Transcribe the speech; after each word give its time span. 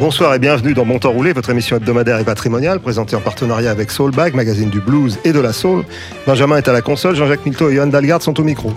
Bonsoir 0.00 0.32
et 0.34 0.38
bienvenue 0.38 0.72
dans 0.72 0.86
Bon 0.86 0.98
Temps 0.98 1.12
Roulé, 1.12 1.34
votre 1.34 1.50
émission 1.50 1.76
hebdomadaire 1.76 2.18
et 2.18 2.24
patrimoniale, 2.24 2.80
présentée 2.80 3.16
en 3.16 3.20
partenariat 3.20 3.70
avec 3.70 3.90
Soulbag, 3.90 4.34
magazine 4.34 4.70
du 4.70 4.80
blues 4.80 5.18
et 5.26 5.32
de 5.34 5.40
la 5.40 5.52
soul. 5.52 5.84
Benjamin 6.26 6.56
est 6.56 6.68
à 6.68 6.72
la 6.72 6.80
console, 6.80 7.16
Jean-Jacques 7.16 7.44
Milto 7.44 7.68
et 7.68 7.74
Johan 7.74 7.88
Dalgarde 7.88 8.22
sont 8.22 8.40
au 8.40 8.42
micro. 8.42 8.72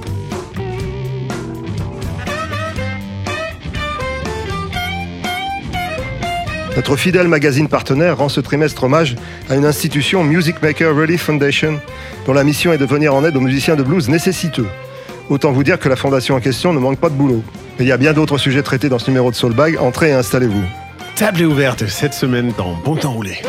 Notre 6.75 6.97
fidèle 6.97 7.29
magazine 7.29 7.69
partenaire 7.69 8.17
rend 8.17 8.27
ce 8.27 8.41
trimestre 8.41 8.83
hommage 8.83 9.15
à 9.49 9.55
une 9.55 9.65
institution 9.65 10.25
Music 10.25 10.61
Maker 10.61 10.93
Relief 10.93 11.23
Foundation, 11.23 11.79
dont 12.25 12.33
la 12.33 12.43
mission 12.43 12.73
est 12.73 12.77
de 12.77 12.85
venir 12.85 13.15
en 13.15 13.23
aide 13.23 13.37
aux 13.37 13.41
musiciens 13.41 13.77
de 13.77 13.83
blues 13.83 14.09
nécessiteux. 14.09 14.67
Autant 15.29 15.53
vous 15.53 15.63
dire 15.63 15.79
que 15.79 15.87
la 15.87 15.95
fondation 15.95 16.35
en 16.35 16.41
question 16.41 16.73
ne 16.73 16.79
manque 16.79 16.99
pas 16.99 17.07
de 17.07 17.15
boulot. 17.15 17.43
Mais 17.79 17.85
il 17.85 17.87
y 17.87 17.93
a 17.93 17.97
bien 17.97 18.11
d'autres 18.11 18.37
sujets 18.37 18.61
traités 18.61 18.89
dans 18.89 18.99
ce 18.99 19.09
numéro 19.09 19.31
de 19.31 19.35
Soulbag. 19.37 19.77
Entrez 19.79 20.09
et 20.09 20.11
installez-vous. 20.11 20.82
Table 21.15 21.41
est 21.41 21.45
ouverte 21.45 21.85
cette 21.87 22.13
semaine 22.13 22.53
dans 22.57 22.73
Bon 22.73 22.95
Temps 22.95 23.11
Roulé. 23.11 23.41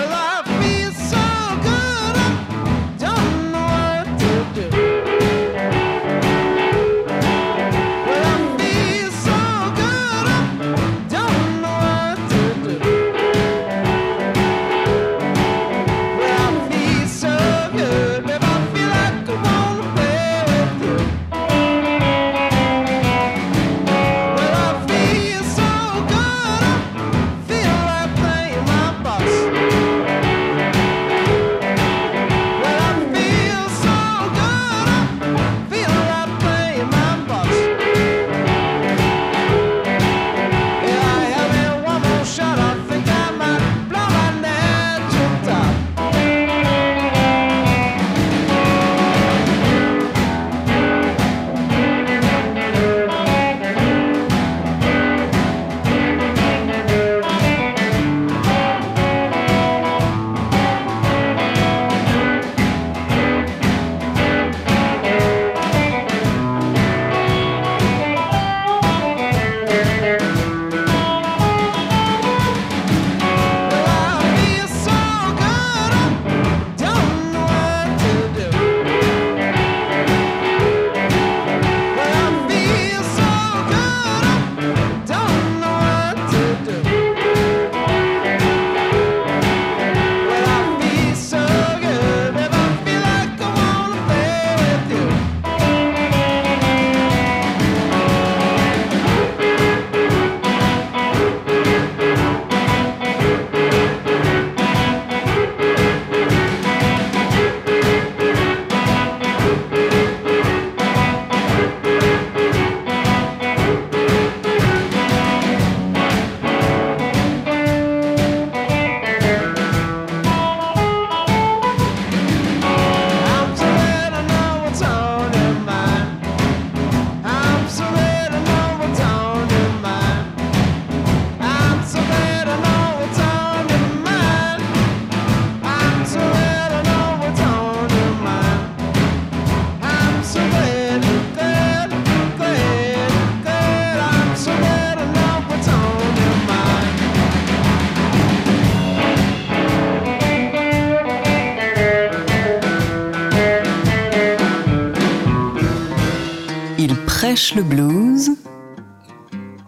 Prêche 157.34 157.56
le 157.56 157.64
blues. 157.64 158.30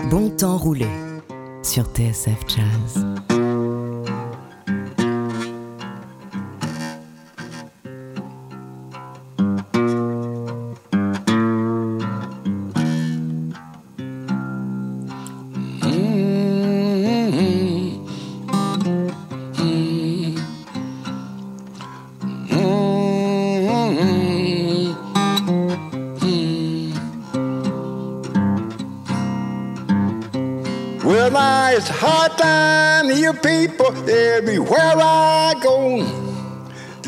Bon 0.08 0.30
temps 0.30 0.56
roulé 0.56 0.86
sur 1.64 1.82
TSF 1.86 2.38
Jazz. 2.46 3.15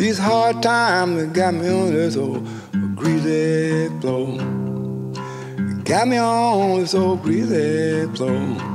These 0.09 0.21
hard 0.21 0.63
times 0.63 1.35
got 1.35 1.53
me 1.53 1.69
on 1.69 1.93
this 1.93 2.17
old 2.17 2.43
greasy 2.97 3.89
floor. 4.01 4.39
Got 5.85 6.09
me 6.09 6.17
on 6.17 6.81
this 6.81 6.95
old 6.95 7.23
greasy 7.23 8.07
floor. 8.17 8.68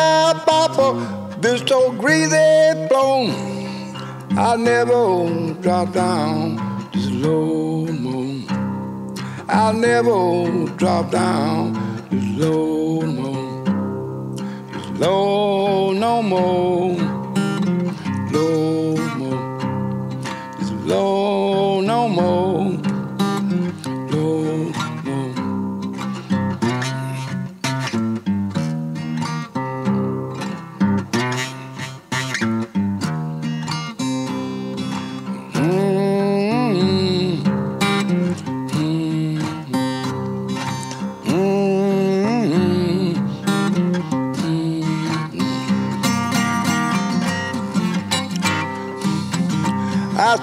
my 0.00 0.32
papa, 0.46 0.86
this 1.40 1.60
old 1.72 1.98
greasy 1.98 2.46
bone. 2.90 3.30
I 4.48 4.50
never 4.56 5.04
drop 5.64 5.92
down 5.92 6.38
this 6.92 7.08
low 7.24 7.86
moon. 8.04 8.46
I 9.48 9.72
never 9.86 10.18
drop 10.80 11.10
down 11.10 11.60
this 12.10 12.26
low 12.40 13.02
moon. 13.18 13.64
This 14.72 14.88
low 15.00 15.92
no 16.04 16.14
more, 16.22 16.96
low 18.34 18.96
moon, 19.20 20.20
this 20.58 20.70
low. 20.90 21.29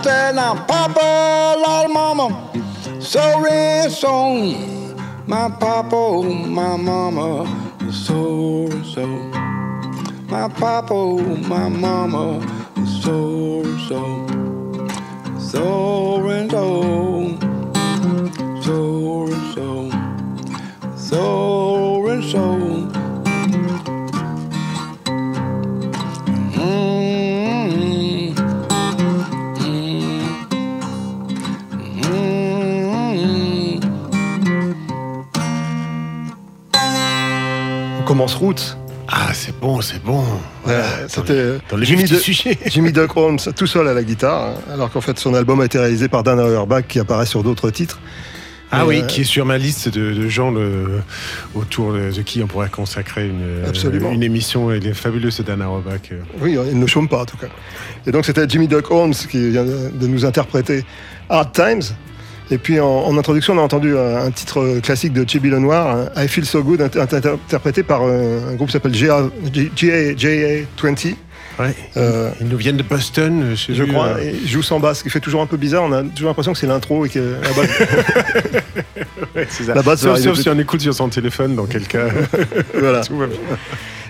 Said, 0.03 0.35
now, 0.35 0.55
Papa, 0.65 1.55
Lord, 1.57 1.91
Mama, 1.91 2.51
so 2.99 3.45
and 3.45 3.91
so. 3.91 4.77
My 5.27 5.49
Papa, 5.49 6.23
my 6.23 6.77
Mama, 6.77 7.45
so 7.91 8.69
so. 8.83 9.05
My 10.29 10.47
Papa, 10.47 10.93
my 11.47 11.67
Mama, 11.69 12.41
so 13.01 13.63
so. 13.87 14.27
So 15.39 16.29
and 16.29 16.51
so. 16.51 17.37
So 18.61 19.27
and 19.27 19.53
so. 19.53 19.91
So 20.95 22.07
and 22.07 22.23
so. 22.23 22.66
Commence 38.17 38.33
route. 38.33 38.77
Ah, 39.09 39.29
c'est 39.33 39.57
bon, 39.59 39.79
c'est 39.79 40.03
bon. 40.03 40.23
C'était 41.07 41.59
Jimmy. 41.81 42.03
Jimmy 42.65 42.91
Duck 42.91 43.15
Holmes 43.15 43.37
tout 43.55 43.67
seul 43.67 43.87
à 43.87 43.93
la 43.93 44.03
guitare, 44.03 44.47
hein, 44.47 44.73
alors 44.73 44.89
qu'en 44.91 45.01
fait 45.01 45.19
son 45.19 45.35
album 45.35 45.61
a 45.61 45.65
été 45.65 45.77
réalisé 45.77 46.07
par 46.07 46.23
Dan 46.23 46.39
Auerbach 46.39 46.85
qui 46.87 46.99
apparaît 46.99 47.27
sur 47.27 47.43
d'autres 47.43 47.69
titres. 47.69 47.99
Ah 48.71 48.85
oui, 48.87 49.01
Euh, 49.01 49.05
qui 49.05 49.21
est 49.21 49.23
sur 49.23 49.45
ma 49.45 49.57
liste 49.59 49.87
de, 49.89 50.13
de 50.13 50.27
gens 50.27 50.49
le- 50.51 51.01
autour 51.55 51.93
de, 51.93 52.11
de 52.11 52.21
qui 52.23 52.41
on 52.43 52.47
pourrait 52.47 52.69
consacrer 52.69 53.27
une, 53.27 53.63
Absolument. 53.67 54.11
une 54.11 54.23
émission. 54.23 54.73
Il 54.73 54.85
est 54.87 54.93
fabuleux 54.95 55.29
ce 55.31 55.43
Dan 55.43 55.61
Auerbach. 55.61 56.09
Oui, 56.41 56.57
il 56.71 56.77
ne 56.79 56.87
chôme 56.87 57.07
pas 57.07 57.21
en 57.21 57.25
tout 57.25 57.37
cas. 57.37 57.47
Et 58.07 58.11
donc 58.11 58.25
c'était 58.25 58.49
Jimmy 58.49 58.67
Duck 58.67 58.89
Holmes 58.91 59.13
qui 59.13 59.51
vient 59.51 59.63
de 59.63 60.07
nous 60.07 60.25
interpréter 60.25 60.83
Hard 61.29 61.51
Times. 61.53 61.83
Et 62.49 62.57
puis 62.57 62.79
en, 62.79 62.85
en 62.87 63.17
introduction, 63.17 63.53
on 63.53 63.57
a 63.59 63.61
entendu 63.61 63.97
un, 63.97 64.15
un 64.25 64.31
titre 64.31 64.79
classique 64.81 65.13
de 65.13 65.27
Chibi 65.27 65.49
Lenoir, 65.49 65.87
hein, 65.87 66.09
I 66.23 66.27
Feel 66.27 66.45
So 66.45 66.63
Good, 66.63 66.81
inter- 66.81 67.01
inter- 67.01 67.29
interprété 67.45 67.83
par 67.83 68.01
euh, 68.03 68.39
un 68.51 68.55
groupe 68.55 68.67
qui 68.67 68.73
s'appelle 68.73 68.93
GA 68.93 69.29
GA20. 70.15 71.15
Ouais. 71.59 71.73
Euh, 71.97 72.29
Ils 72.39 72.47
nous 72.47 72.57
viennent 72.57 72.77
de 72.77 72.83
Boston, 72.83 73.55
je, 73.55 73.73
Je 73.73 73.83
crois, 73.83 74.21
et 74.21 74.33
il 74.43 74.47
joue 74.47 74.61
sans 74.61 74.79
basse, 74.79 74.99
ce 74.99 75.03
qui 75.03 75.09
fait 75.09 75.19
toujours 75.19 75.41
un 75.41 75.47
peu 75.47 75.57
bizarre. 75.57 75.83
On 75.83 75.91
a 75.91 76.03
toujours 76.03 76.29
l'impression 76.29 76.53
que 76.53 76.59
c'est 76.59 76.67
l'intro 76.67 77.05
et 77.05 77.09
que 77.09 77.35
la 77.41 77.49
basse, 77.51 77.71
c'est 79.49 79.63
ça. 79.63 79.73
la 79.73 79.81
basse 79.81 80.03
va 80.03 80.15
Sauf, 80.17 80.35
sauf 80.35 80.39
si 80.39 80.49
on 80.49 80.59
écoute 80.59 80.81
sur 80.81 80.93
son 80.93 81.09
téléphone, 81.09 81.55
dans 81.55 81.65
quel 81.65 81.87
cas 81.87 82.07
voilà. 82.79 83.01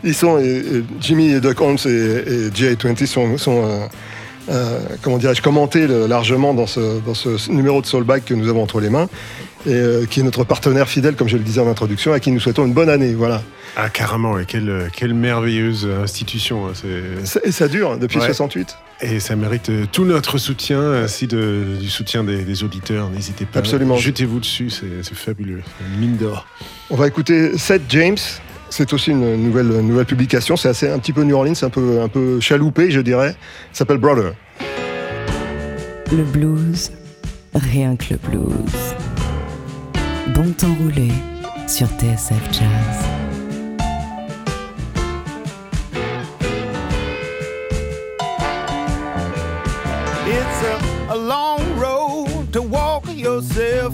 Ils 0.03 0.13
sont, 0.13 0.37
et- 0.39 0.43
et 0.57 0.83
Jimmy 0.99 1.31
et 1.33 1.39
Duck 1.39 1.59
Holmes 1.61 1.77
et, 1.85 1.89
et 1.89 2.49
GA20 2.49 3.05
sont, 3.05 3.37
sont 3.37 3.63
euh, 3.65 3.79
euh, 4.49 4.79
comment 5.01 5.17
dirais-je, 5.17 5.41
commentés 5.41 5.88
le- 5.88 6.07
largement 6.07 6.53
dans 6.53 6.67
ce, 6.67 6.99
dans 7.01 7.13
ce 7.13 7.51
numéro 7.51 7.81
de 7.81 7.85
Soulback 7.85 8.25
que 8.25 8.33
nous 8.33 8.47
avons 8.47 8.63
entre 8.63 8.79
les 8.79 8.89
mains 8.89 9.09
et 9.65 9.73
euh, 9.73 10.05
qui 10.05 10.21
est 10.21 10.23
notre 10.23 10.44
partenaire 10.44 10.88
fidèle, 10.88 11.15
comme 11.15 11.27
je 11.27 11.35
le 11.38 11.44
disais 11.44 11.59
en 11.59 11.67
introduction, 11.69 12.13
à 12.13 12.19
qui 12.19 12.31
nous 12.31 12.39
souhaitons 12.39 12.65
une 12.65 12.73
bonne 12.73 12.89
année. 12.89 13.13
Voilà. 13.13 13.41
Ah, 13.75 13.89
carrément, 13.89 14.39
et 14.39 14.45
quelle, 14.45 14.89
quelle 14.95 15.13
merveilleuse 15.13 15.88
institution. 16.01 16.67
hein, 16.67 16.71
c'est- 16.73 17.25
Ça- 17.25 17.39
Et 17.44 17.51
ça 17.51 17.67
dure 17.67 17.91
hein, 17.91 17.97
depuis 17.97 18.19
Ouais. 18.19 18.25
68. 18.25 18.75
Et 19.01 19.19
ça 19.19 19.35
mérite 19.35 19.69
euh, 19.69 19.85
tout 19.91 20.05
notre 20.05 20.38
soutien, 20.39 20.81
ainsi 20.94 21.27
de, 21.27 21.75
du 21.79 21.89
soutien 21.89 22.23
des, 22.23 22.44
des 22.44 22.63
auditeurs. 22.63 23.09
N'hésitez 23.09 23.45
pas. 23.45 23.59
Absolument. 23.59 23.95
Jetez-vous 23.97 24.39
dessus, 24.39 24.69
c'est 24.71 25.03
c'est 25.03 25.15
fabuleux. 25.15 25.61
Une 25.94 25.99
mine 25.99 26.17
d'or. 26.17 26.47
On 26.89 26.95
va 26.95 27.07
écouter 27.07 27.57
Seth 27.57 27.83
James. 27.89 28.17
C'est 28.69 28.93
aussi 28.93 29.11
une 29.11 29.35
nouvelle, 29.37 29.71
une 29.71 29.87
nouvelle 29.87 30.05
publication. 30.05 30.55
C'est 30.55 30.69
assez 30.69 30.89
un 30.89 30.99
petit 30.99 31.13
peu 31.13 31.23
New 31.23 31.35
Orleans, 31.35 31.53
un 31.61 31.69
peu, 31.69 32.01
un 32.01 32.07
peu 32.07 32.39
chaloupé, 32.39 32.91
je 32.91 32.99
dirais. 33.01 33.35
Ça 33.71 33.79
s'appelle 33.79 33.97
Brother. 33.97 34.33
Le 36.11 36.23
blues, 36.23 36.91
rien 37.53 37.95
que 37.95 38.13
le 38.13 38.17
blues. 38.17 38.95
Bon 40.33 40.51
temps 40.51 40.75
roulé 40.81 41.09
sur 41.67 41.87
TSF 41.87 42.41
Jazz. 42.51 43.07
It's 50.27 50.63
a, 50.63 51.13
a 51.13 51.17
long 51.17 51.61
road 51.77 52.51
to 52.53 52.61
walk 52.61 53.05
yourself. 53.15 53.93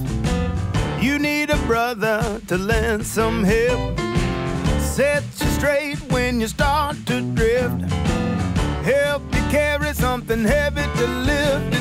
You 1.02 1.20
need 1.20 1.50
a 1.50 1.58
brother 1.68 2.42
to 2.48 2.58
lend 2.58 3.06
some 3.06 3.44
help. 3.44 4.00
Set 4.94 5.24
you 5.40 5.48
straight 5.48 5.98
when 6.12 6.40
you 6.40 6.48
start 6.48 6.96
to 7.08 7.20
drift. 7.34 7.82
Help 8.84 9.24
you 9.34 9.42
carry 9.50 9.92
something 9.92 10.44
heavy 10.44 10.84
to 11.00 11.08
lift. 11.08 11.73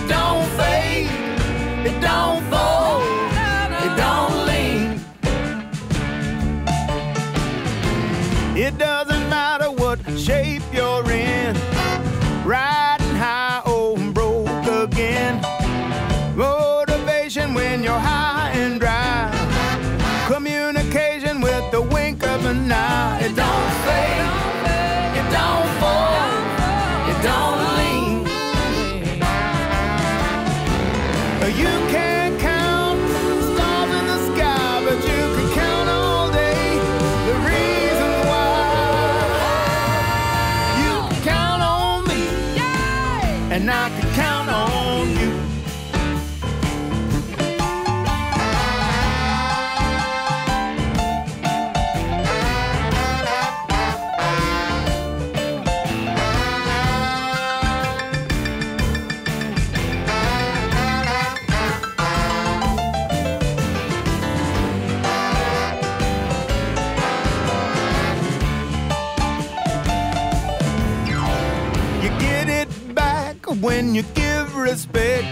Respect. 74.73 75.32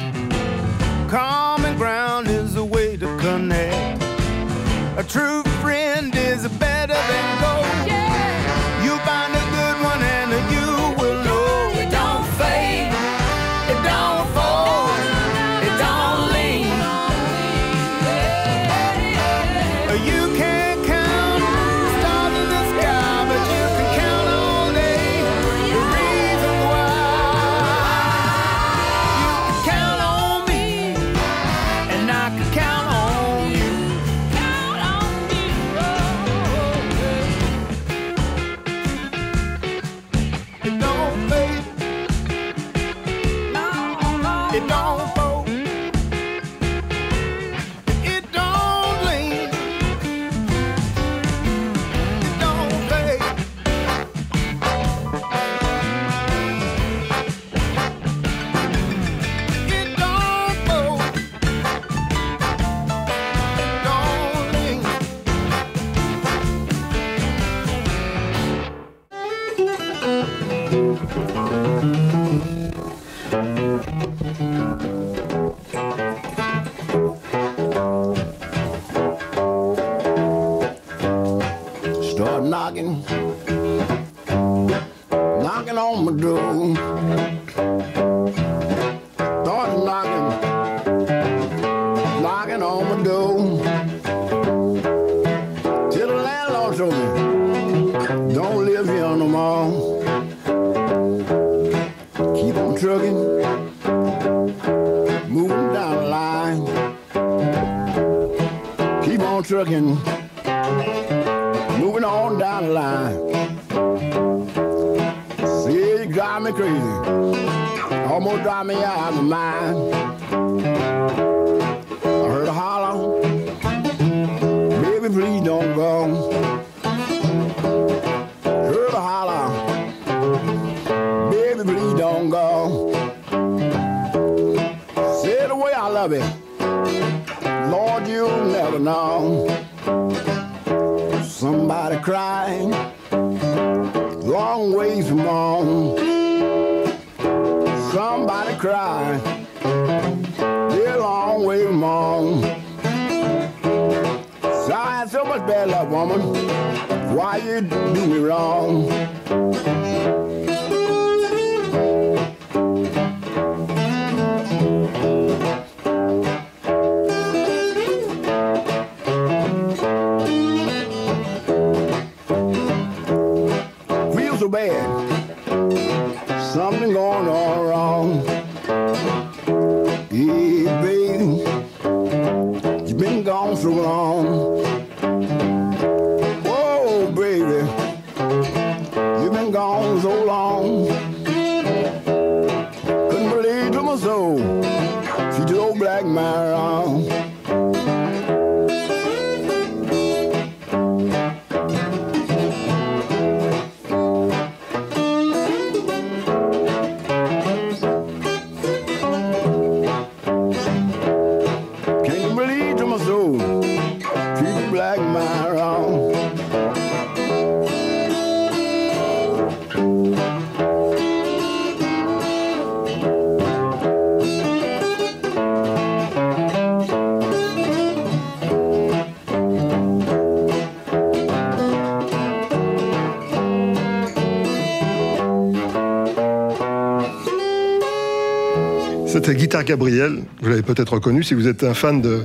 Guitare 239.60 239.76
Gabriel, 239.76 240.22
vous 240.42 240.48
l'avez 240.48 240.62
peut-être 240.62 240.94
reconnu 240.94 241.22
si 241.22 241.34
vous 241.34 241.46
êtes 241.46 241.64
un 241.64 241.74
fan 241.74 242.00
de, 242.00 242.20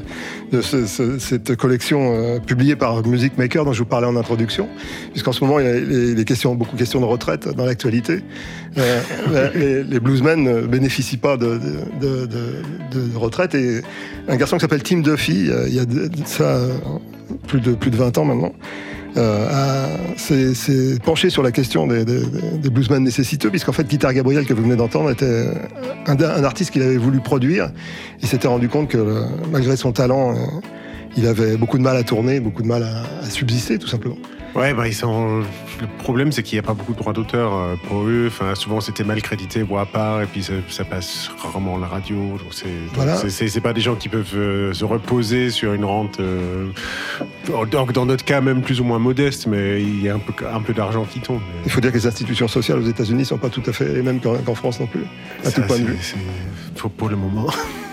de 0.51 0.61
ce- 0.61 0.85
ce- 0.85 1.19
cette 1.19 1.55
collection 1.57 2.13
euh, 2.15 2.39
publiée 2.39 2.75
par 2.77 3.05
Music 3.05 3.37
Maker 3.37 3.65
dont 3.65 3.73
je 3.73 3.79
vous 3.79 3.85
parlais 3.85 4.07
en 4.07 4.15
introduction, 4.15 4.67
puisqu'en 5.11 5.31
ce 5.33 5.43
moment 5.43 5.59
il 5.59 5.65
y 5.65 5.69
a 5.69 5.73
les, 5.73 6.15
les 6.15 6.25
questions, 6.25 6.55
beaucoup 6.55 6.73
de 6.75 6.79
questions 6.79 7.01
de 7.01 7.05
retraite 7.05 7.47
dans 7.55 7.65
l'actualité. 7.65 8.19
Euh, 8.77 9.01
les, 9.55 9.83
les 9.83 9.99
bluesmen 9.99 10.43
ne 10.43 10.61
bénéficient 10.61 11.17
pas 11.17 11.35
de, 11.37 11.59
retraite 13.15 13.53
et 13.55 13.81
un 14.27 14.35
garçon 14.37 14.55
qui 14.57 14.61
s'appelle 14.61 14.83
Tim 14.83 14.99
Duffy, 15.01 15.49
euh, 15.49 15.65
il 15.67 15.75
y 15.75 15.79
a 15.79 15.85
ça 16.25 16.43
euh, 16.55 16.69
plus 17.47 17.59
de, 17.59 17.73
plus 17.73 17.91
de 17.91 17.97
20 17.97 18.17
ans 18.17 18.25
maintenant, 18.25 18.53
euh, 19.17 19.87
s'est 20.17 20.99
penché 21.03 21.29
sur 21.29 21.43
la 21.43 21.51
question 21.51 21.87
des, 21.87 22.05
bluesmen 22.69 23.03
nécessiteux, 23.03 23.49
puisqu'en 23.49 23.71
fait, 23.71 23.87
Guitar 23.87 24.13
Gabriel, 24.13 24.45
que 24.45 24.53
vous 24.53 24.63
venez 24.63 24.75
d'entendre, 24.75 25.11
était 25.11 25.47
un, 26.07 26.19
un 26.19 26.43
artiste 26.43 26.71
qu'il 26.71 26.81
avait 26.81 26.97
voulu 26.97 27.19
produire. 27.19 27.71
Il 28.21 28.27
s'était 28.27 28.47
rendu 28.47 28.69
compte 28.69 28.89
que, 28.89 28.97
euh, 28.97 29.21
malgré 29.51 29.75
son 29.77 29.91
talent, 29.91 30.35
euh, 30.35 30.39
il 31.17 31.27
avait 31.27 31.57
beaucoup 31.57 31.77
de 31.77 31.83
mal 31.83 31.95
à 31.97 32.03
tourner, 32.03 32.39
beaucoup 32.39 32.61
de 32.61 32.67
mal 32.67 32.83
à 32.83 33.29
subsister, 33.29 33.77
tout 33.79 33.87
simplement. 33.87 34.17
Ouais, 34.55 34.73
bah, 34.73 34.87
ils 34.87 34.93
sont... 34.93 35.39
le 35.81 35.87
problème, 35.99 36.31
c'est 36.31 36.41
qu'il 36.41 36.55
n'y 36.55 36.59
a 36.59 36.67
pas 36.67 36.73
beaucoup 36.73 36.93
de 36.93 36.97
droits 36.97 37.11
d'auteur 37.11 37.53
euh, 37.53 37.75
pour 37.87 38.03
eux. 38.03 38.25
Enfin, 38.27 38.55
souvent, 38.55 38.79
c'était 38.79 39.03
mal 39.03 39.21
crédité, 39.21 39.63
voix 39.63 39.81
à 39.81 39.85
part, 39.85 40.21
et 40.21 40.25
puis 40.27 40.41
ça, 40.43 40.53
ça 40.69 40.85
passe 40.85 41.29
rarement 41.43 41.75
à 41.75 41.79
la 41.81 41.87
radio. 41.87 42.15
Donc, 42.15 42.47
c'est 42.51 42.67
Voilà. 42.93 43.17
c'est- 43.17 43.59
pas 43.59 43.73
des 43.73 43.81
gens 43.81 43.95
qui 43.95 44.07
peuvent 44.07 44.33
euh, 44.35 44.73
se 44.73 44.85
reposer 44.85 45.49
sur 45.49 45.73
une 45.73 45.83
rente, 45.83 46.19
euh, 46.21 46.67
dans 47.93 48.05
notre 48.05 48.23
cas, 48.23 48.39
même 48.41 48.61
plus 48.61 48.79
ou 48.79 48.83
moins 48.85 48.99
modeste, 48.99 49.45
mais 49.47 49.81
il 49.81 50.01
y 50.01 50.07
a 50.09 50.15
un 50.15 50.19
peu, 50.19 50.33
un 50.47 50.61
peu 50.61 50.73
d'argent 50.73 51.03
qui 51.03 51.19
tombe. 51.19 51.41
Mais 51.57 51.61
Il 51.65 51.71
faut 51.71 51.81
dire 51.81 51.91
que 51.91 51.97
les 51.97 52.07
institutions 52.07 52.47
sociales 52.47 52.79
aux 52.79 52.87
États-Unis 52.87 53.19
ne 53.19 53.23
sont 53.25 53.37
pas 53.37 53.49
tout 53.49 53.63
à 53.67 53.73
fait 53.73 53.91
les 53.93 54.01
mêmes 54.03 54.19
qu'en 54.21 54.55
France 54.55 54.79
non 54.79 54.85
plus, 54.87 55.03
à 55.43 55.49
ça, 55.49 55.61
tout 55.61 55.67
point 55.67 55.79
de 55.79 55.85
vue. 55.85 55.97
pour 56.97 57.09
le 57.09 57.15
moment. 57.17 57.47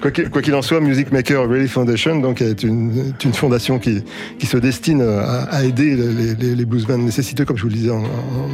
Quoi 0.00 0.42
qu'il 0.42 0.54
en 0.54 0.62
soit, 0.62 0.80
Music 0.80 1.12
Maker 1.12 1.48
Relief 1.48 1.72
Foundation 1.72 2.18
donc, 2.18 2.40
est 2.40 2.62
une, 2.62 3.12
une 3.24 3.32
fondation 3.32 3.78
qui, 3.78 4.02
qui 4.38 4.46
se 4.46 4.56
destine 4.56 5.02
à, 5.02 5.64
aider 5.64 5.96
les, 5.96 6.34
les, 6.34 6.54
les 6.54 6.64
bluesmen 6.64 7.04
nécessiteux, 7.04 7.44
comme 7.44 7.56
je 7.56 7.62
vous 7.62 7.68
le 7.68 7.74
disais 7.74 7.90
en, 7.90 8.04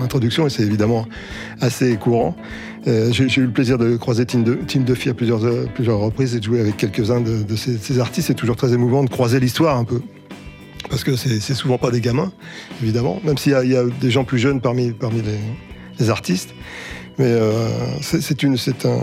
introduction, 0.03 0.47
et 0.47 0.51
c'est 0.51 0.63
évidemment 0.63 1.07
assez 1.61 1.97
courant. 1.97 2.37
Euh, 2.87 3.13
J'ai 3.13 3.41
eu 3.41 3.45
le 3.45 3.51
plaisir 3.51 3.79
de 3.79 3.97
croiser 3.97 4.27
Tim, 4.27 4.41
de, 4.41 4.59
Tim 4.67 4.81
Duffy 4.81 5.11
à 5.11 5.15
plusieurs, 5.15 5.45
euh, 5.45 5.67
plusieurs 5.75 5.99
reprises 5.99 6.35
et 6.35 6.39
de 6.39 6.45
jouer 6.45 6.61
avec 6.61 6.77
quelques-uns 6.77 7.21
de, 7.21 7.57
ces, 7.57 7.99
artistes. 8.01 8.29
C'est 8.29 8.35
toujours 8.35 8.57
très 8.57 8.73
émouvant 8.73 9.05
de 9.05 9.11
croiser 9.11 9.41
l'histoire 9.41 9.77
un 9.77 9.85
peu. 9.85 10.01
Parce 10.91 11.05
que 11.05 11.17
c'est 11.17 11.55
souvent 11.55 11.79
pas 11.79 11.91
des 11.91 12.01
gamins, 12.01 12.33
évidemment, 12.83 13.21
même 13.25 13.39
s'il 13.39 13.53
y, 13.53 13.69
y 13.69 13.77
a 13.77 13.85
des 13.85 14.11
gens 14.11 14.25
plus 14.25 14.39
jeunes 14.39 14.61
parmi, 14.61 14.93
parmi 14.93 15.23
les, 15.99 16.11
artistes. 16.11 16.53
Mais 17.19 17.27
euh, 17.27 17.69
c'est 18.01 18.85
un, 18.85 19.01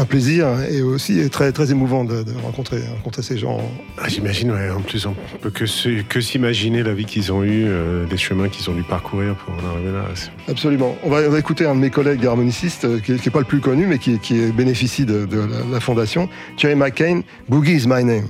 un 0.00 0.06
plaisir 0.06 0.48
et 0.70 0.82
aussi 0.82 1.28
très, 1.30 1.52
très 1.52 1.70
émouvant 1.70 2.04
de, 2.04 2.22
de 2.22 2.32
rencontrer, 2.42 2.80
rencontrer 2.88 3.22
ces 3.22 3.36
gens. 3.36 3.60
Ah, 3.98 4.08
J'imagine, 4.08 4.50
ouais, 4.50 4.70
en 4.70 4.80
plus, 4.80 5.04
on 5.06 5.14
peut 5.40 5.50
que, 5.50 5.64
que 6.02 6.20
s'imaginer 6.20 6.82
la 6.82 6.94
vie 6.94 7.04
qu'ils 7.04 7.32
ont 7.32 7.42
eue, 7.42 7.66
euh, 7.66 8.06
les 8.10 8.16
chemins 8.16 8.48
qu'ils 8.48 8.68
ont 8.70 8.74
dû 8.74 8.82
parcourir 8.82 9.34
pour 9.36 9.54
en 9.54 9.74
arriver 9.74 9.92
là. 9.92 10.04
Absolument. 10.48 10.96
On 11.04 11.10
va, 11.10 11.18
on 11.26 11.30
va 11.30 11.38
écouter 11.38 11.66
un 11.66 11.74
de 11.74 11.80
mes 11.80 11.90
collègues 11.90 12.24
harmonicistes, 12.26 12.84
euh, 12.86 12.98
qui 12.98 13.12
n'est 13.12 13.18
pas 13.18 13.40
le 13.40 13.44
plus 13.44 13.60
connu, 13.60 13.86
mais 13.86 13.98
qui, 13.98 14.18
qui 14.18 14.50
bénéficie 14.52 15.04
de, 15.04 15.26
de 15.26 15.38
la, 15.38 15.64
la 15.70 15.80
fondation, 15.80 16.28
Jerry 16.56 16.74
McCain, 16.76 17.20
Boogie 17.48 17.76
is 17.76 17.86
my 17.86 18.02
name. 18.02 18.26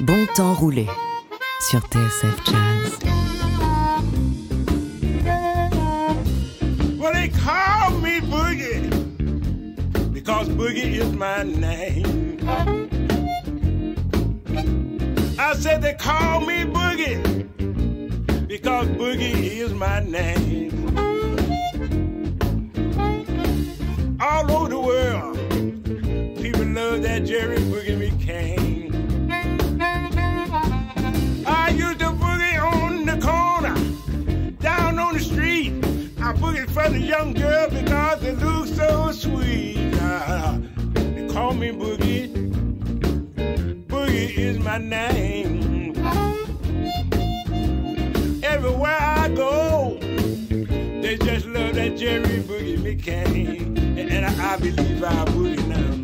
Bon 0.00 0.26
temps 0.34 0.54
roulé 0.54 0.86
sur 1.68 1.80
TSF 1.80 2.36
Jazz. 2.46 3.17
Boogie 10.58 10.98
is 10.98 11.12
my 11.12 11.44
name. 11.44 12.36
I 15.38 15.54
said 15.54 15.82
they 15.82 15.94
call 15.94 16.40
me 16.40 16.64
Boogie 16.64 17.46
because 18.48 18.88
Boogie 18.88 19.34
is 19.34 19.72
my 19.72 20.00
name. 20.00 20.74
All 24.20 24.50
over 24.50 24.68
the 24.68 24.80
world, 24.80 25.36
people 26.42 26.64
love 26.64 27.02
that 27.02 27.24
Jerry 27.24 27.58
Boogie 27.58 28.10
McCain. 28.10 28.67
Boogie 36.48 36.70
for 36.70 36.88
the 36.90 36.98
young 36.98 37.32
girl 37.32 37.68
because 37.68 38.20
they 38.20 38.32
look 38.32 38.66
so 38.66 39.12
sweet. 39.12 39.92
Ah, 40.00 40.58
they 40.92 41.28
call 41.28 41.54
me 41.54 41.70
Boogie. 41.70 42.28
Boogie 43.86 44.38
is 44.38 44.58
my 44.58 44.78
name. 44.78 45.94
Everywhere 48.42 48.98
I 48.98 49.28
go, 49.28 49.98
they 50.00 51.16
just 51.18 51.46
love 51.46 51.74
that 51.74 51.96
Jerry 51.96 52.40
Boogie 52.40 52.78
McCain. 52.78 53.76
And, 53.98 54.10
and 54.10 54.26
I, 54.26 54.54
I 54.54 54.56
believe 54.56 55.04
I 55.04 55.24
boogie 55.26 55.66
now. 55.68 55.98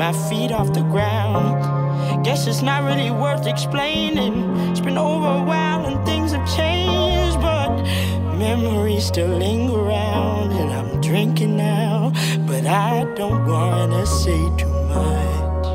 My 0.00 0.12
feet 0.30 0.50
off 0.50 0.72
the 0.72 0.80
ground. 0.94 2.24
Guess 2.24 2.46
it's 2.46 2.62
not 2.62 2.84
really 2.84 3.10
worth 3.10 3.46
explaining. 3.46 4.34
It's 4.70 4.80
been 4.80 4.96
over 4.96 5.26
a 5.26 5.44
while 5.44 5.84
and 5.84 6.02
things 6.06 6.32
have 6.32 6.46
changed, 6.56 7.38
but 7.42 7.70
memories 8.38 9.04
still 9.04 9.28
linger 9.28 9.78
around. 9.78 10.52
And 10.52 10.72
I'm 10.72 11.02
drinking 11.02 11.58
now, 11.58 12.12
but 12.46 12.64
I 12.64 13.04
don't 13.14 13.44
wanna 13.46 14.06
say 14.06 14.40
too 14.56 14.72
much. 14.96 15.66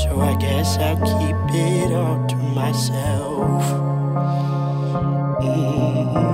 So 0.00 0.20
I 0.20 0.34
guess 0.40 0.76
I'll 0.78 0.96
keep 0.96 1.36
it 1.54 1.92
all 1.92 2.26
to 2.26 2.36
myself. 2.60 3.62
Mm. 5.44 6.32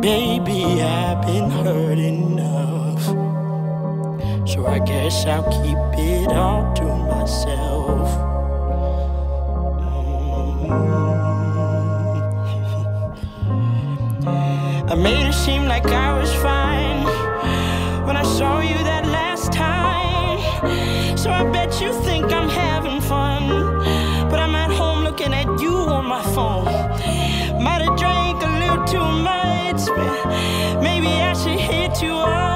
Baby, 0.00 0.62
I've 0.80 1.20
been 1.26 1.50
hurt 1.50 1.98
enough. 1.98 2.75
I 4.66 4.78
guess 4.80 5.24
I'll 5.26 5.44
keep 5.62 5.78
it 5.98 6.28
all 6.32 6.74
to 6.74 6.84
myself. 6.84 8.08
Mm. 14.26 14.86
I 14.90 14.94
made 14.94 15.26
it 15.26 15.32
seem 15.32 15.66
like 15.66 15.86
I 15.86 16.18
was 16.18 16.32
fine 16.34 17.04
when 18.06 18.16
I 18.16 18.22
saw 18.22 18.60
you 18.60 18.78
that 18.84 19.04
last 19.06 19.52
time. 19.52 20.38
So 21.16 21.30
I 21.30 21.44
bet 21.50 21.80
you 21.80 21.92
think 22.02 22.32
I'm 22.32 22.48
having 22.48 23.00
fun. 23.00 23.48
But 24.30 24.38
I'm 24.40 24.54
at 24.54 24.70
home 24.70 25.02
looking 25.04 25.32
at 25.34 25.60
you 25.60 25.74
on 25.74 26.06
my 26.06 26.22
phone. 26.34 26.66
Might 27.62 27.82
have 27.82 27.98
drank 27.98 28.42
a 28.42 28.50
little 28.62 28.84
too 28.84 29.08
much, 29.30 29.86
but 29.86 30.82
maybe 30.82 31.08
I 31.08 31.32
should 31.34 31.58
hit 31.58 32.02
you 32.02 32.12
up. 32.12 32.55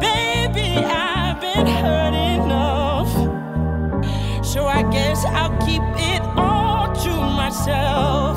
Baby, 0.01 0.85
I've 0.85 1.41
been 1.41 1.67
hurt 1.67 2.13
enough. 2.13 3.11
So 4.45 4.67
I 4.67 4.83
guess 4.91 5.25
I'll 5.25 5.57
keep 5.67 5.81
it 5.97 6.21
all 6.37 6.93
to 6.95 7.11
myself. 7.11 8.37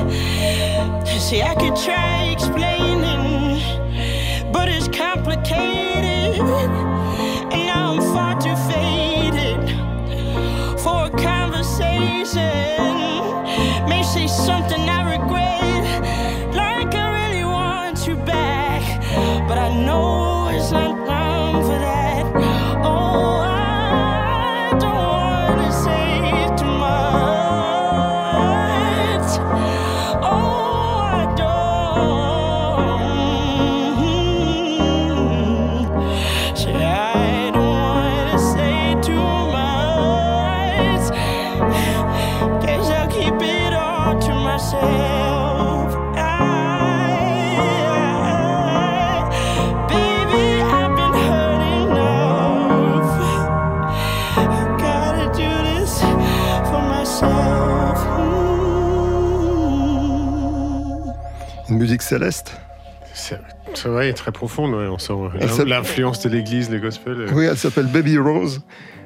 uh, 0.00 1.04
see, 1.18 1.42
I 1.42 1.54
could 1.54 1.76
try 1.76 2.30
explaining, 2.32 3.60
but 4.52 4.68
it's 4.70 4.88
complicated. 4.88 6.95
Conversation. 12.36 13.88
May 13.88 14.02
say 14.02 14.26
something 14.26 14.85
céleste. 62.06 62.56
C'est 63.14 63.88
vrai, 63.88 64.12
très 64.12 64.30
profonde. 64.32 64.74
ouais, 64.74 64.86
On 64.88 64.98
sent 64.98 65.12
l'influence 65.66 66.20
de 66.20 66.28
l'église, 66.28 66.70
les 66.70 66.78
gospels. 66.80 67.26
Oui, 67.34 67.46
elle 67.46 67.56
s'appelle 67.56 67.86
Baby 67.86 68.18
Rose. 68.18 68.62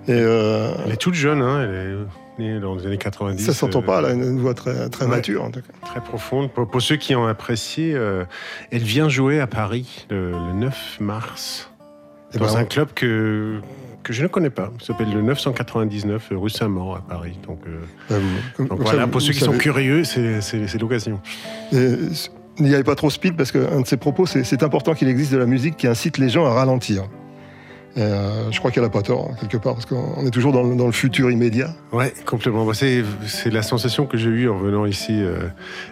Et 0.08 0.12
euh, 0.12 0.72
Elle 0.86 0.92
est 0.92 0.96
toute 0.96 1.14
jeune, 1.14 1.42
hein, 1.42 1.62
elle 1.62 1.74
est 1.74 2.42
née 2.42 2.58
dans 2.60 2.74
les 2.74 2.86
années 2.86 2.96
90. 2.98 3.44
ça 3.44 3.52
s'entend 3.52 3.80
euh, 3.80 3.82
pas, 3.82 3.98
elle 4.00 4.04
a 4.06 4.12
une 4.12 4.40
voix 4.40 4.54
très, 4.54 4.88
très 4.88 5.04
Ouais. 5.04 5.10
mature 5.10 5.44
en 5.44 5.50
tout 5.50 5.60
cas. 5.60 5.86
Très 5.86 6.00
profonde. 6.00 6.50
Pour, 6.50 6.68
pour 6.68 6.80
ceux 6.82 6.96
qui 6.96 7.14
ont 7.14 7.26
apprécié, 7.26 7.92
euh, 7.94 8.24
elle 8.70 8.82
vient 8.82 9.08
jouer 9.08 9.40
à 9.40 9.46
Paris 9.46 10.06
le, 10.10 10.30
le 10.32 10.52
9 10.54 10.98
mars 11.00 11.70
Et 12.34 12.38
dans 12.38 12.46
ben, 12.46 12.56
un 12.60 12.64
club 12.64 12.88
que, 12.94 13.60
que 14.02 14.12
je 14.12 14.22
ne 14.22 14.28
connais 14.28 14.50
pas. 14.50 14.72
Ça 14.80 14.88
s'appelle 14.88 15.12
le 15.12 15.20
999 15.22 16.28
rue 16.32 16.50
Saint-Maur 16.50 16.96
à 16.96 17.02
Paris. 17.02 17.38
Donc, 17.46 17.60
euh, 17.68 18.18
comme 18.56 18.78
voilà, 18.80 19.06
pour 19.06 19.20
ceux 19.20 19.32
qui 19.34 19.40
sont 19.40 19.52
curieux, 19.58 20.04
c'est 20.04 20.80
l'occasion. 20.80 21.20
Et 22.58 22.62
N'y 22.62 22.74
allez 22.74 22.84
pas 22.84 22.94
trop 22.94 23.10
speed 23.10 23.36
parce 23.36 23.52
qu'un 23.52 23.80
de 23.80 23.86
ses 23.86 23.96
propos, 23.96 24.26
c'est 24.26 24.44
c'est 24.44 24.62
important 24.62 24.94
qu'il 24.94 25.08
existe 25.08 25.32
de 25.32 25.38
la 25.38 25.46
musique 25.46 25.76
qui 25.76 25.86
incite 25.86 26.18
les 26.18 26.28
gens 26.28 26.44
à 26.46 26.50
ralentir. 26.52 27.04
Et, 27.96 28.02
euh, 28.02 28.52
je 28.52 28.58
crois 28.60 28.70
qu'elle 28.70 28.84
a 28.84 28.88
pas 28.88 29.02
tort, 29.02 29.30
hein, 29.32 29.36
quelque 29.40 29.56
part, 29.56 29.74
parce 29.74 29.84
qu'on 29.86 30.24
est 30.24 30.30
toujours 30.30 30.52
dans 30.52 30.62
le, 30.62 30.76
dans 30.76 30.86
le 30.86 30.92
futur 30.92 31.28
immédiat. 31.30 31.70
Ouais, 31.92 32.12
complètement. 32.24 32.72
C'est 32.72 33.02
c'est 33.26 33.50
la 33.50 33.62
sensation 33.62 34.06
que 34.06 34.16
j'ai 34.16 34.28
eue 34.28 34.48
en 34.48 34.56
venant 34.58 34.86
ici. 34.86 35.20
euh, 35.22 35.48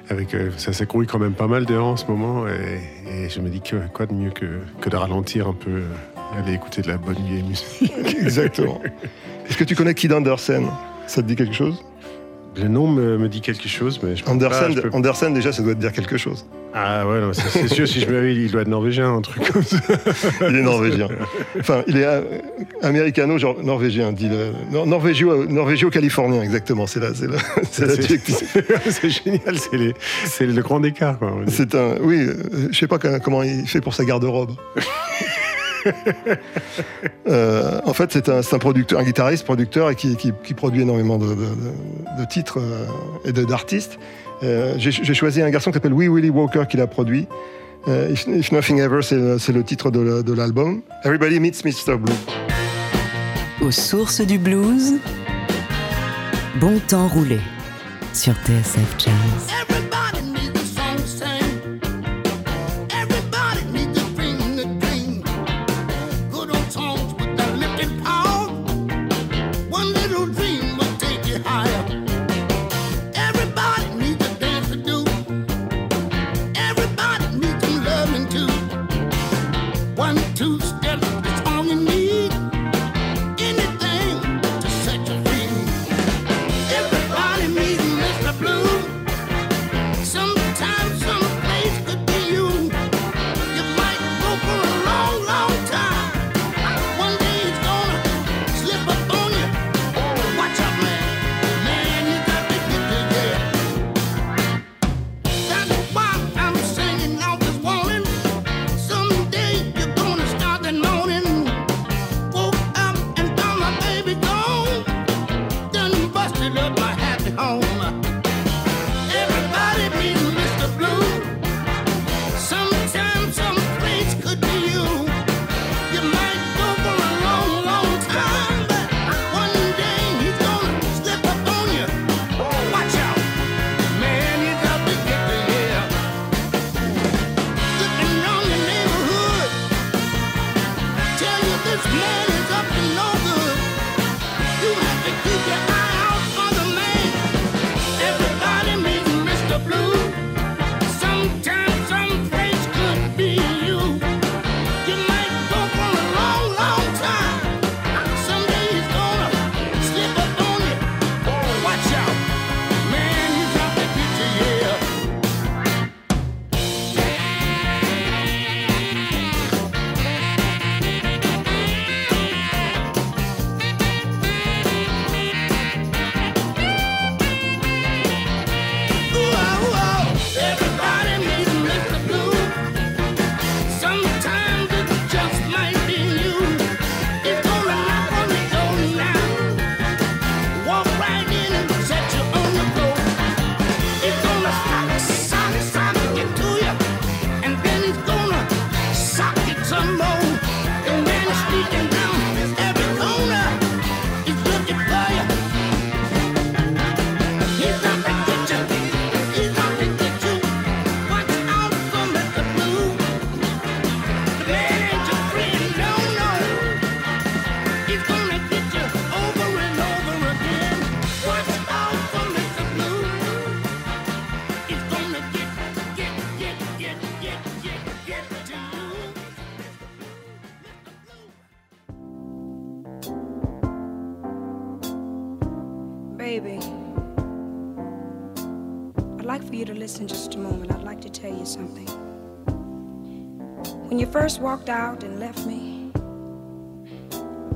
avec 0.08 0.32
euh, 0.34 0.50
Ça 0.58 0.72
s'écrouille 0.72 1.06
quand 1.08 1.18
même 1.18 1.32
pas 1.34 1.48
mal 1.48 1.64
dehors 1.66 1.88
en 1.88 1.96
ce 1.96 2.06
moment. 2.06 2.46
Et, 2.46 3.24
et 3.24 3.28
je 3.28 3.40
me 3.40 3.48
dis 3.48 3.60
que 3.60 3.76
quoi 3.92 4.06
de 4.06 4.12
mieux 4.14 4.30
que, 4.30 4.46
que 4.80 4.90
de 4.90 4.96
ralentir 4.96 5.48
un 5.48 5.54
peu, 5.54 5.82
aller 6.38 6.52
écouter 6.54 6.82
de 6.82 6.88
la 6.88 6.98
bonne 6.98 7.16
vieille 7.26 7.42
musique. 7.42 7.92
Exactement. 8.22 8.80
Est-ce 9.48 9.56
que 9.56 9.64
tu 9.64 9.74
connais 9.74 9.94
Kid 9.94 10.12
Andersen? 10.12 10.66
Ça 11.08 11.22
te 11.22 11.26
dit 11.26 11.34
quelque 11.36 11.54
chose? 11.54 11.82
Le 12.60 12.66
nom 12.68 12.88
me, 12.88 13.16
me 13.18 13.28
dit 13.28 13.40
quelque 13.40 13.68
chose, 13.68 14.00
mais 14.02 14.16
je 14.16 14.24
Andersen, 14.26 14.74
peux- 14.74 14.90
Andersen, 14.92 15.32
déjà, 15.32 15.52
ça 15.52 15.62
doit 15.62 15.74
te 15.74 15.80
dire 15.80 15.92
quelque 15.92 16.16
chose. 16.16 16.44
Ah 16.74 17.06
ouais, 17.06 17.20
non, 17.20 17.32
c'est 17.32 17.48
c'est 17.48 17.68
sûr, 17.68 17.86
si 17.88 18.00
je 18.00 18.06
me 18.06 18.30
il 18.30 18.50
doit 18.50 18.62
être 18.62 18.68
norvégien, 18.68 19.14
un 19.14 19.20
truc 19.22 19.50
comme 19.52 19.62
ça. 19.62 19.76
Il 20.48 20.56
est 20.56 20.62
norvégien. 20.62 21.08
Enfin, 21.58 21.82
il 21.86 21.96
est 21.96 22.04
euh, 22.04 22.20
américano, 22.82 23.38
genre 23.38 23.56
norvégien, 23.62 24.12
dit 24.12 24.28
le, 24.28 24.52
nor- 24.72 24.86
norvégio, 24.86 25.46
norvégio-californien, 25.46 26.42
exactement. 26.42 26.86
C'est 26.86 27.00
là, 27.00 27.08
c'est 27.14 27.26
là, 27.28 27.38
c'est 28.90 29.10
génial, 29.10 29.58
c'est 29.58 29.76
les- 29.76 29.94
c'est 30.26 30.46
le 30.46 30.60
grand 30.62 30.82
écart. 30.84 31.18
Quoi. 31.18 31.32
C'est 31.46 31.74
un, 31.74 31.94
oui, 32.00 32.20
euh, 32.22 32.34
je 32.70 32.76
sais 32.78 32.86
pas 32.88 32.98
comment 32.98 33.42
il 33.42 33.66
fait 33.66 33.80
pour 33.80 33.94
sa 33.94 34.04
garde-robe. 34.04 34.52
Euh, 37.28 37.80
en 37.84 37.92
fait, 37.92 38.10
c'est 38.12 38.28
un, 38.30 38.40
un 38.40 38.58
producteur, 38.58 38.98
un 39.00 39.04
guitariste, 39.04 39.44
producteur, 39.44 39.90
et 39.90 39.94
qui, 39.94 40.16
qui- 40.16 40.32
qui 40.44 40.54
produit 40.54 40.80
énormément 40.82 41.18
de, 41.18 41.26
de- 41.26 41.34
de- 41.34 42.24
titres 42.28 42.58
euh, 42.58 42.86
et 43.26 43.32
d'artistes. 43.32 43.98
Euh, 44.42 44.74
J'ai 44.78 45.14
choisi 45.14 45.42
un 45.42 45.50
garçon 45.50 45.70
qui 45.70 45.74
s'appelle 45.74 45.92
Wee 45.92 46.08
Willie 46.08 46.30
Walker 46.30 46.62
qui 46.68 46.76
l'a 46.78 46.86
produit. 46.86 47.26
Euh, 47.86 48.08
If, 48.10 48.26
If 48.28 48.50
Nothing 48.52 48.78
Ever, 48.80 49.00
c'est 49.02 49.52
le, 49.52 49.62
titre 49.62 49.90
de 49.90 50.32
l'album. 50.32 50.80
Everybody 51.04 51.38
Meets 51.38 51.64
Mr. 51.64 51.96
Blue. 51.98 52.14
Aux 53.60 53.70
sources 53.72 54.20
du 54.22 54.38
blues, 54.38 54.94
bon 56.60 56.78
temps 56.88 57.08
roulé 57.08 57.40
sur 58.14 58.32
TSF 58.46 58.96
Jazz. 58.98 59.77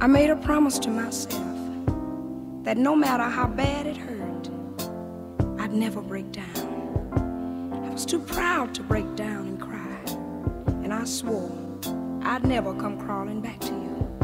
I 0.02 0.08
made 0.08 0.30
a 0.30 0.36
promise 0.36 0.80
to 0.80 0.90
myself 0.90 1.46
that 2.64 2.76
no 2.76 2.96
matter 2.96 3.22
how 3.22 3.46
bad 3.46 3.86
it 3.86 3.96
hurt, 3.96 4.50
I'd 5.60 5.72
never 5.72 6.00
break 6.00 6.32
down. 6.32 7.70
I 7.72 7.88
was 7.88 8.04
too 8.04 8.18
proud 8.18 8.74
to 8.74 8.82
break 8.82 9.14
down 9.14 9.46
and 9.46 9.60
cry, 9.60 10.02
and 10.82 10.92
I 10.92 11.04
swore 11.04 11.52
I'd 12.24 12.44
never 12.44 12.74
come 12.74 12.98
crawling 12.98 13.40
back 13.40 13.60
to 13.60 13.68
you. 13.68 14.16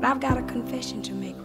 But 0.00 0.04
I've 0.04 0.20
got 0.20 0.36
a 0.36 0.42
confession 0.42 1.00
to 1.00 1.14
make. 1.14 1.35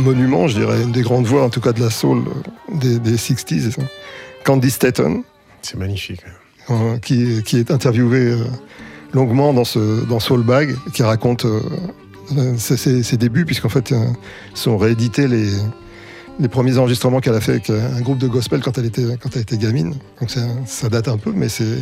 Un 0.00 0.04
monument, 0.04 0.48
je 0.48 0.58
dirais, 0.58 0.82
une 0.82 0.92
des 0.92 1.02
grandes 1.02 1.26
voix, 1.26 1.42
en 1.44 1.50
tout 1.50 1.60
cas 1.60 1.72
de 1.72 1.80
la 1.80 1.90
soul 1.90 2.18
euh, 2.26 2.76
des, 2.78 2.98
des 2.98 3.16
60s. 3.16 3.70
ça. 3.72 3.82
Candy 4.44 4.70
Staton, 4.70 5.22
C'est 5.62 5.76
magnifique. 5.76 6.22
euh, 6.70 6.98
qui, 6.98 7.42
qui 7.44 7.58
est 7.58 7.70
interviewé 7.70 8.18
euh, 8.18 8.44
longuement 9.12 9.52
dans, 9.52 9.64
ce, 9.64 10.04
dans 10.06 10.20
Soulbag, 10.20 10.74
qui 10.94 11.02
raconte 11.02 11.46
ses, 12.56 12.76
ses- 12.76 13.02
ses 13.02 13.16
débuts, 13.16 13.44
puisqu'en 13.44 13.68
fait, 13.68 13.92
sont 14.54 14.78
réédités 14.78 15.26
les, 15.28 15.50
les 16.38 16.48
premiers 16.48 16.78
enregistrements 16.78 17.20
qu'elle 17.20 17.34
a 17.34 17.40
fait 17.40 17.52
avec 17.52 17.70
un 17.70 18.00
groupe 18.00 18.18
de 18.18 18.28
gospel 18.28 18.60
quand 18.60 18.78
elle 18.78 18.86
était, 18.86 19.04
quand 19.20 19.30
elle 19.34 19.42
était 19.42 19.58
gamine. 19.58 19.94
Donc 20.20 20.30
ça, 20.30 20.40
ça 20.64 20.88
date 20.88 21.08
un 21.08 21.18
peu, 21.18 21.32
mais 21.34 21.48
c'est. 21.48 21.78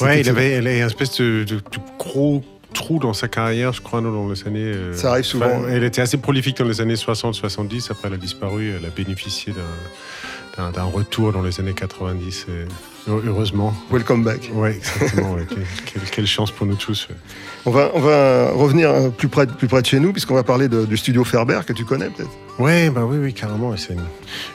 Ouais, 0.00 0.20
il 0.20 0.28
avait, 0.28 0.50
elle 0.52 0.66
a 0.66 0.76
une 0.78 0.86
espèce 0.86 1.18
de, 1.20 1.44
de- 1.44 1.56
de 1.56 1.62
gros 1.98 2.42
trou 2.76 2.98
dans 2.98 3.12
sa 3.12 3.28
carrière, 3.28 3.72
je 3.72 3.80
crois, 3.80 4.00
non, 4.00 4.12
dans 4.12 4.28
les 4.32 4.46
années. 4.46 4.60
euh, 4.60 4.94
Ça 4.94 5.10
arrive 5.10 5.24
souvent. 5.24 5.46
enfin, 5.46 5.68
elle 5.70 5.82
était 5.84 6.00
assez 6.02 6.16
prolifique 6.18 6.58
dans 6.58 6.64
les 6.64 6.80
années 6.80 6.94
60-70. 6.96 7.90
Après, 7.90 8.08
elle 8.08 8.14
a 8.14 8.18
disparu. 8.18 8.72
Elle 8.78 8.84
a 8.86 8.90
bénéficié 8.90 9.52
d'un- 9.52 9.62
retour 10.84 11.32
dans 11.32 11.42
les 11.42 11.60
années 11.60 11.74
90. 11.74 12.46
et 12.48 13.10
heu- 13.10 13.22
heureusement. 13.26 13.74
Welcome 13.90 14.24
back. 14.24 14.50
Ouais, 14.54 14.76
exactement. 14.76 15.34
ouais. 15.34 15.46
Quelle, 16.12 16.26
chance 16.26 16.50
pour 16.50 16.66
nous 16.66 16.76
tous. 16.76 17.08
On 17.66 17.70
va, 17.70 17.90
on 17.94 18.00
va 18.00 18.50
revenir 18.52 18.90
euh, 18.90 19.08
plus 19.10 19.28
près, 19.28 19.46
de- 19.46 19.52
plus 19.52 19.68
près 19.68 19.82
de 19.82 19.86
chez 19.86 20.00
nous, 20.00 20.12
puisqu'on 20.12 20.34
va 20.34 20.42
parler 20.44 20.68
de- 20.68 20.86
du 20.86 20.96
studio 20.96 21.24
Ferber, 21.24 21.60
que 21.66 21.72
tu 21.74 21.84
connais 21.84 22.08
peut-être. 22.08 22.30
Ouais, 22.58 22.88
bah 22.88 23.04
oui, 23.04 23.18
oui, 23.20 23.34
carrément. 23.34 23.76
C'est 23.76 23.92
une, 23.92 24.00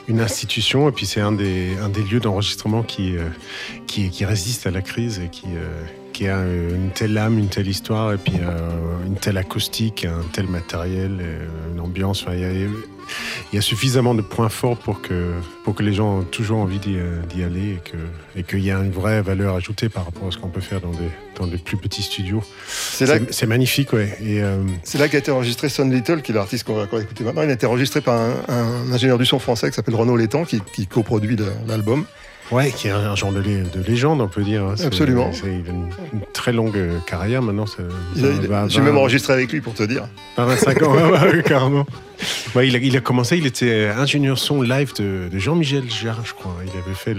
une 0.08 0.20
institution 0.20 0.88
et 0.88 0.92
puis 0.92 1.06
c'est 1.06 1.20
un 1.20 1.30
des, 1.32 1.76
un 1.80 1.88
des 1.88 2.02
lieux 2.02 2.18
d'enregistrement 2.20 2.82
qui, 2.82 3.16
euh, 3.16 3.28
qui, 3.86 4.10
qui 4.10 4.24
résiste 4.24 4.66
à 4.66 4.70
la 4.72 4.82
crise 4.82 5.20
et 5.24 5.28
qui, 5.28 5.46
euh, 5.46 5.84
qui 6.22 6.28
a 6.28 6.36
euh, 6.36 6.76
une 6.76 6.90
telle 6.90 7.18
âme, 7.18 7.36
une 7.38 7.48
telle 7.48 7.66
histoire 7.66 8.12
et 8.12 8.16
puis 8.16 8.34
euh, 8.40 8.70
une 9.06 9.16
telle 9.16 9.36
acoustique, 9.38 10.04
un 10.04 10.22
tel 10.32 10.46
matériel, 10.46 11.18
euh, 11.20 11.46
une 11.74 11.80
ambiance. 11.80 12.24
Il 12.32 12.38
y 12.38 12.44
a- 12.44 12.52
il 12.52 13.56
y, 13.56 13.58
a 13.58 13.60
suffisamment 13.60 14.14
de 14.14 14.22
points 14.22 14.48
forts 14.48 14.76
pour 14.78 15.02
que, 15.02 15.32
pour 15.64 15.74
que 15.74 15.82
les 15.82 15.92
gens 15.92 16.22
aient 16.22 16.24
toujours 16.26 16.58
envie 16.60 16.78
d'y 16.78 17.42
aller 17.42 17.72
et 17.72 17.80
que- 17.84 18.38
et 18.38 18.42
qu'il 18.44 18.60
y 18.64 18.70
a 18.70 18.78
une 18.78 18.92
vraie 18.92 19.20
valeur 19.20 19.56
ajoutée 19.56 19.88
par 19.88 20.04
rapport 20.04 20.28
à 20.28 20.30
ce 20.30 20.38
qu'on 20.38 20.48
peut 20.48 20.60
faire 20.60 20.80
dans 20.80 20.92
des, 20.92 21.10
dans 21.36 21.46
des 21.48 21.58
plus 21.58 21.76
petits 21.76 22.02
studios. 22.02 22.42
C'est 22.68 23.46
magnifique, 23.46 23.92
ouais. 23.92 24.16
Euh, 24.22 24.62
c'est 24.84 24.98
là 24.98 25.08
qu'a 25.08 25.18
été 25.18 25.30
enregistré 25.32 25.68
Son 25.68 25.88
Little, 25.88 26.22
qui 26.22 26.30
est 26.30 26.34
l'artiste 26.34 26.64
qu'on 26.64 26.74
va, 26.76 26.86
va 26.86 27.00
écouter 27.02 27.24
maintenant. 27.24 27.42
Il 27.42 27.50
a 27.50 27.54
été 27.54 27.66
enregistré 27.66 28.00
par 28.00 28.18
un, 28.18 28.34
un 28.48 28.92
ingénieur 28.92 29.18
du 29.18 29.26
son 29.26 29.40
français 29.40 29.68
qui 29.68 29.74
s'appelle 29.74 29.96
Renaud 29.96 30.16
Létang, 30.16 30.44
qui, 30.44 30.62
qui 30.72 30.86
coproduit 30.86 31.36
l'album. 31.66 32.04
Ouais, 32.52 32.70
qui 32.70 32.88
est 32.88 32.90
un 32.90 33.14
genre 33.16 33.32
de, 33.32 33.40
lé- 33.40 33.62
de 33.62 33.82
légende, 33.82 34.20
on 34.20 34.28
peut 34.28 34.42
dire. 34.44 34.62
hein. 34.64 34.74
Absolument. 34.84 35.30
il 35.42 35.48
a 35.48 35.52
une, 35.52 35.88
une 36.12 36.20
très 36.32 36.52
longue 36.52 36.76
euh, 36.76 36.98
carrière 37.06 37.42
maintenant. 37.42 37.64
Il 38.14 38.24
a- 38.26 38.28
il 38.28 38.52
a- 38.52 38.68
J'ai 38.68 38.78
20 38.80 38.84
même 38.86 38.98
enregistré 38.98 39.32
avec 39.32 39.50
lui 39.50 39.60
pour 39.60 39.74
te 39.74 39.82
dire. 39.82 40.06
à 40.36 40.44
25 40.44 40.82
ans, 40.82 40.92
ouais, 40.94 41.18
ouais, 41.36 41.42
carrément. 41.42 41.86
Ouais, 42.54 42.68
il, 42.68 42.76
a, 42.76 42.78
il 42.78 42.96
a 42.96 43.00
commencé, 43.00 43.36
il 43.36 43.46
était 43.46 43.88
ingénieur 43.88 44.38
son 44.38 44.62
live 44.62 44.92
de, 44.96 45.28
de 45.32 45.38
Jean-Michel 45.40 45.90
Jarre, 45.90 46.20
je 46.24 46.34
crois. 46.34 46.54
Il 46.64 46.70
avait 46.78 46.94
fait 46.94 47.16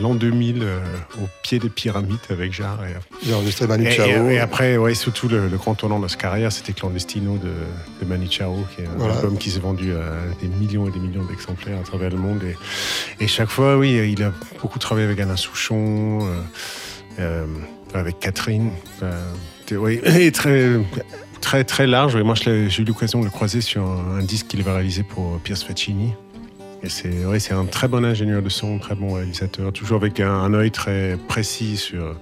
l'an 0.00 0.14
2000 0.14 0.62
euh, 0.62 0.78
au 1.20 1.26
pied 1.42 1.58
des 1.58 1.68
pyramides 1.70 2.18
avec 2.30 2.52
Jarre. 2.52 2.78
Et, 2.84 3.26
J'ai 3.26 3.34
enregistré 3.34 3.66
Manu 3.66 3.90
Chao. 3.90 4.06
et- 4.28 4.34
et 4.34 4.38
après, 4.38 4.76
ouais, 4.76 4.94
surtout 4.94 5.26
le, 5.28 5.48
le 5.48 5.56
grand 5.56 5.74
tournant 5.74 5.98
de 5.98 6.06
sa 6.06 6.16
carrière, 6.16 6.52
c'était 6.52 6.72
Clandestino 6.72 7.36
de, 7.38 7.48
de 8.04 8.08
Manu 8.08 8.28
Chao, 8.30 8.54
qui 8.76 8.82
est 8.82 8.86
un 8.86 8.90
Voilà. 8.96 9.14
album 9.16 9.38
qui 9.38 9.50
s'est 9.50 9.58
vendu 9.60 9.92
à 9.92 10.12
des 10.40 10.46
millions 10.46 10.86
et 10.86 10.92
des 10.92 11.00
millions 11.00 11.24
d'exemplaires 11.24 11.78
à 11.80 11.82
travers 11.82 12.10
le 12.10 12.18
monde. 12.18 12.40
Et, 12.44 13.24
et 13.24 13.26
chaque 13.26 13.48
fois, 13.50 13.76
oui, 13.76 13.98
il 14.12 14.22
a 14.22 14.30
beaucoup 14.60 14.78
travaillé 14.78 15.06
avec 15.06 15.20
Alain 15.20 15.36
Souchon, 15.36 16.20
euh, 16.22 16.42
euh, 17.18 17.46
avec 17.94 18.18
Catherine. 18.20 18.70
oui, 19.72 20.00
et 20.04 20.32
très, 20.32 20.80
très, 21.40 21.64
très 21.64 21.86
large. 21.86 22.16
Et 22.16 22.22
moi, 22.22 22.34
j'ai 22.34 22.68
eu 22.78 22.84
l'occasion 22.84 23.20
de 23.20 23.24
le 23.24 23.30
croiser 23.30 23.60
sur 23.60 23.82
un 23.84 24.22
disque 24.22 24.48
qu'il 24.48 24.60
avait 24.60 24.72
réalisé 24.72 25.02
pour 25.02 25.38
Pierce 25.40 25.62
Faccini. 25.62 26.12
Et 26.82 26.88
c'est 26.88 27.24
ouais, 27.24 27.38
un 27.52 27.64
très 27.64 27.88
bon 27.88 28.04
ingénieur 28.04 28.40
de 28.40 28.48
son, 28.48 28.78
très 28.78 28.94
bon 28.94 29.14
réalisateur, 29.14 29.72
toujours 29.72 29.96
avec 29.96 30.20
un, 30.20 30.32
un 30.32 30.54
œil 30.54 30.70
très 30.70 31.16
précis 31.26 31.76
sur, 31.76 32.14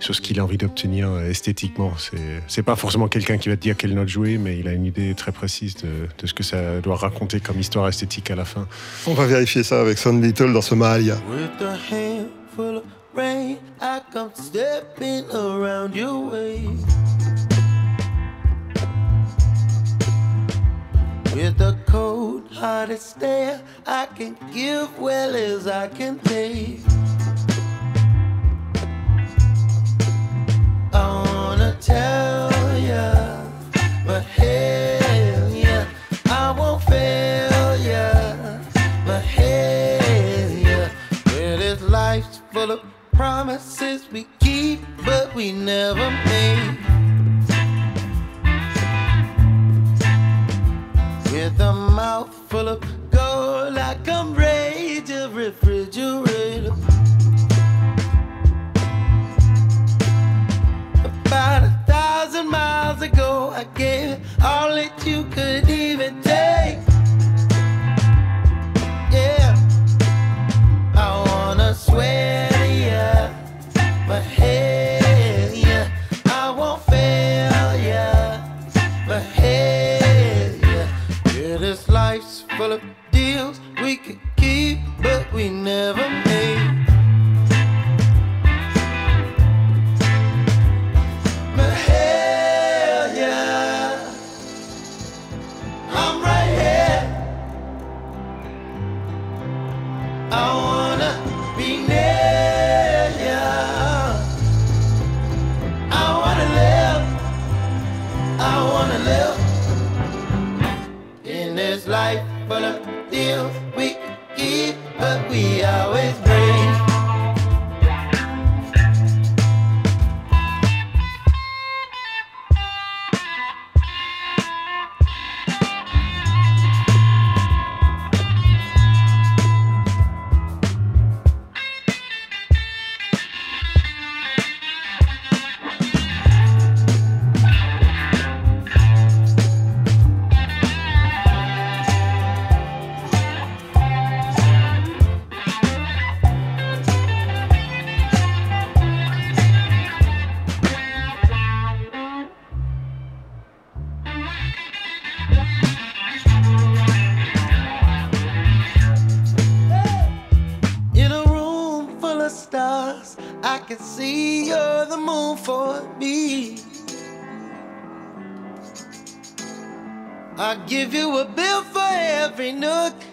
sur 0.00 0.14
ce 0.14 0.20
qu'il 0.20 0.40
a 0.40 0.44
envie 0.44 0.58
d'obtenir 0.58 1.08
euh, 1.08 1.30
esthétiquement. 1.30 1.92
C'est 1.96 2.42
c'est 2.48 2.64
pas 2.64 2.74
forcément 2.74 3.06
quelqu'un 3.06 3.38
qui 3.38 3.48
va 3.48 3.56
te 3.56 3.60
dire 3.60 3.76
quelle 3.76 3.94
note 3.94 4.08
jouer, 4.08 4.36
mais 4.36 4.58
il 4.58 4.66
a 4.66 4.72
une 4.72 4.84
idée 4.84 5.14
très 5.14 5.30
précise 5.30 5.76
de, 5.76 6.08
de 6.18 6.26
ce 6.26 6.34
que 6.34 6.42
ça 6.42 6.80
doit 6.80 6.96
raconter 6.96 7.38
comme 7.40 7.60
histoire 7.60 7.86
esthétique 7.88 8.30
à 8.30 8.36
la 8.36 8.44
fin. 8.44 8.66
On 9.06 9.14
va 9.14 9.26
vérifier 9.26 9.62
ça 9.62 9.80
avec 9.80 9.98
Son 9.98 10.18
Little 10.18 10.52
dans 10.52 10.62
ce 10.62 10.74
Mahalia. 10.74 11.16
With 11.28 11.62
a 11.62 11.76
handful 11.94 12.78
of 12.78 12.84
rain, 13.14 13.56
I 13.80 14.00
come 14.12 14.30
stepping 14.34 15.24
around 15.32 15.94
your 15.94 16.32
way. 16.32 16.60
With 21.34 21.60
a 21.60 21.78
cold 21.86 22.50
hearted 22.50 23.00
stare, 23.00 23.62
I 23.86 24.06
can 24.06 24.36
give 24.52 24.98
well 24.98 25.36
as 25.36 25.68
I 25.68 25.86
can 25.86 26.18
take. 26.18 26.80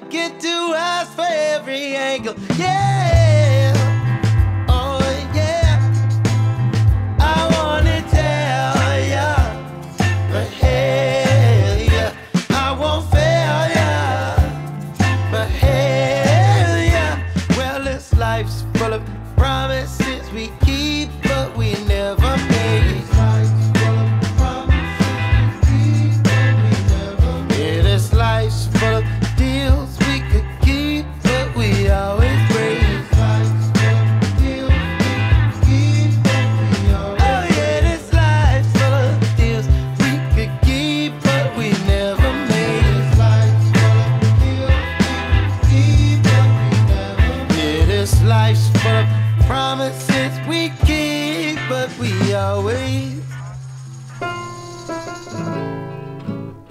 Get 0.09 0.39
two 0.39 0.73
eyes 0.75 1.13
for 1.13 1.25
every 1.27 1.95
angle. 1.95 2.35
Yeah. 2.57 3.26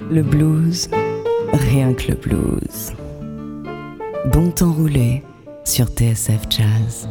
Le 0.08 0.22
blues, 0.22 0.88
rien 1.52 1.92
que 1.92 2.12
le 2.12 2.14
blues. 2.14 2.92
Bon 4.32 4.50
temps 4.50 4.72
roulé 4.72 5.22
sur 5.64 5.86
TSF 5.86 6.42
Jazz. 6.48 7.08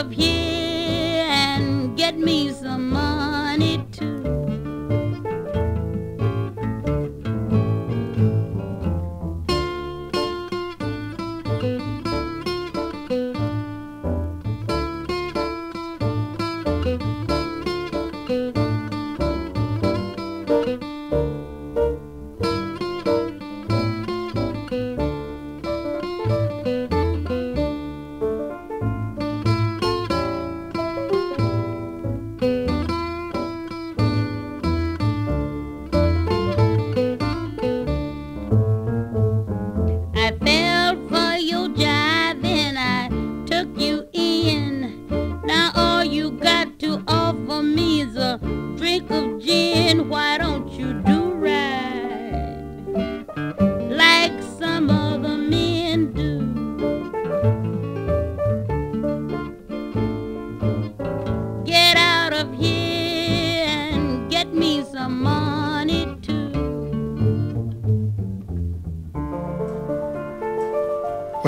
of 0.00 0.14
you. 0.14 0.49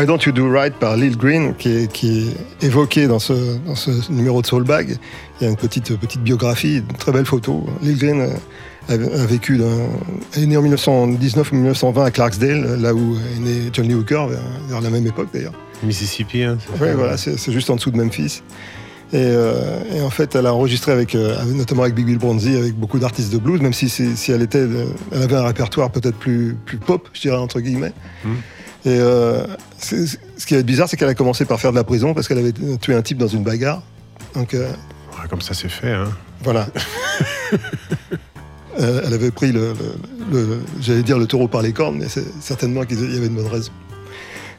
Why 0.03 0.09
Don't 0.09 0.19
You 0.27 0.33
Do 0.33 0.51
Right 0.51 0.75
par 0.75 0.97
Lil 0.97 1.17
Green, 1.17 1.55
qui 1.55 1.69
est, 1.69 1.93
qui 1.93 2.35
est 2.61 2.67
évoqué 2.67 3.07
dans 3.07 3.21
ce, 3.21 3.57
dans 3.65 3.77
ce 3.77 4.11
numéro 4.11 4.43
de 4.43 4.47
Soulbag. 4.49 4.97
Il 5.41 5.45
y 5.45 5.47
a 5.47 5.51
une 5.51 5.57
petite, 5.57 5.97
petite 5.97 6.21
biographie, 6.23 6.79
une 6.79 6.97
très 6.99 7.13
belle 7.13 7.25
photo. 7.25 7.65
Lil 7.83 7.97
Green 7.99 8.29
a, 8.89 8.93
a 8.95 8.97
vécu, 8.97 9.61
est 10.35 10.45
né 10.45 10.57
en 10.57 10.63
1919 10.63 11.53
ou 11.53 11.55
1920 11.55 12.05
à 12.05 12.11
Clarksdale, 12.11 12.81
là 12.81 12.93
où 12.93 13.15
est 13.15 13.39
né 13.39 13.71
John 13.73 13.87
Lee 13.87 13.95
Hooker, 13.95 14.27
vers, 14.27 14.41
vers 14.71 14.81
la 14.81 14.91
même 14.91 15.07
époque 15.07 15.29
d'ailleurs. 15.33 15.53
Mississippi, 15.85 16.43
hein, 16.43 16.59
c'est 16.61 16.83
Oui, 16.83 16.89
voilà, 16.97 17.17
c'est 17.17 17.53
juste 17.53 17.71
en 17.71 17.77
dessous 17.77 17.93
de 17.93 17.97
Memphis. 17.97 18.43
Et, 19.13 19.19
euh, 19.19 19.85
et 19.95 20.01
en 20.01 20.11
fait, 20.11 20.35
elle 20.35 20.47
a 20.47 20.55
enregistré 20.55 20.91
avec, 20.91 21.15
euh, 21.15 21.45
notamment 21.45 21.83
avec 21.83 21.95
Big 21.95 22.07
Bill 22.07 22.19
Bronzy, 22.19 22.57
avec 22.57 22.75
beaucoup 22.75 22.99
d'artistes 22.99 23.33
de 23.33 23.39
blues, 23.39 23.61
même 23.61 23.73
si, 23.73 23.89
si 23.89 24.33
elle 24.33 24.43
était, 24.43 24.59
euh, 24.59 24.87
elle 25.13 25.23
avait 25.23 25.37
un 25.37 25.45
répertoire 25.45 25.93
peut-être 25.93 26.17
plus, 26.17 26.57
plus 26.65 26.79
pop, 26.79 27.09
je 27.13 27.21
dirais 27.21 27.37
entre 27.37 27.61
guillemets. 27.61 27.93
Et 28.85 28.89
euh, 28.99 29.45
ce 29.79 30.47
qui 30.47 30.55
est 30.55 30.63
bizarre, 30.63 30.89
c'est 30.89 30.97
qu'elle 30.97 31.09
a 31.09 31.15
commencé 31.15 31.45
par 31.45 31.61
faire 31.61 31.71
de 31.71 31.77
la 31.77 31.85
prison 31.85 32.15
parce 32.15 32.27
qu'elle 32.29 32.39
avait 32.39 32.53
tué 32.81 32.95
un 32.95 33.03
type 33.03 33.19
dans 33.19 33.29
une 33.29 33.43
bagarre. 33.45 33.83
Donc 34.35 34.55
euh, 34.55 34.69
Ouais, 35.13 35.29
comme 35.29 35.41
ça 35.43 35.55
c'est 35.55 35.69
fait. 35.69 35.93
Hein. 35.93 36.09
voilà. 36.43 36.67
Euh, 38.81 39.03
elle 39.07 39.13
avait 39.13 39.31
pris 39.31 39.53
le, 39.53 39.75
le- 40.33 40.41
le- 40.47 40.61
j'allais 40.81 41.03
dire 41.03 41.19
le 41.19 41.27
taureau 41.27 41.47
par 41.47 41.61
les 41.61 41.73
cornes, 41.75 41.99
mais 41.99 42.09
c'est 42.09 42.25
certainement 42.41 42.85
qu'il 42.85 42.99
y 43.13 43.17
avait 43.19 43.27
une 43.27 43.35
bonne 43.35 43.47
raison. 43.47 43.71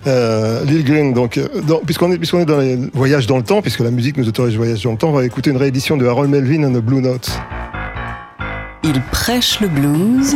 Euh, 0.05 0.63
Lil 0.65 0.83
Green, 0.83 1.13
donc, 1.15 1.39
puisqu'on 1.87 2.11
est, 2.11 2.19
puisqu'on 2.19 2.39
est 2.39 2.45
dans 2.45 2.59
les 2.59 2.77
voyages 2.93 3.25
dans 3.25 3.37
le 3.37 3.43
temps, 3.43 3.63
puisque 3.63 3.79
la 3.79 3.89
musique 3.89 4.15
nous 4.17 4.27
autorise 4.27 4.55
voyage 4.55 4.83
dans 4.83 4.91
le 4.91 4.97
temps, 4.97 5.09
on 5.09 5.13
va 5.13 5.25
écouter 5.25 5.49
une 5.49 5.57
réédition 5.57 5.97
de 5.97 6.05
Harold 6.05 6.29
Melvin 6.29 6.63
and 6.63 6.73
the 6.73 6.83
Blue 6.83 7.01
Notes. 7.01 7.31
Il 8.83 9.01
prêche 9.11 9.59
le 9.61 9.67
blues. 9.67 10.35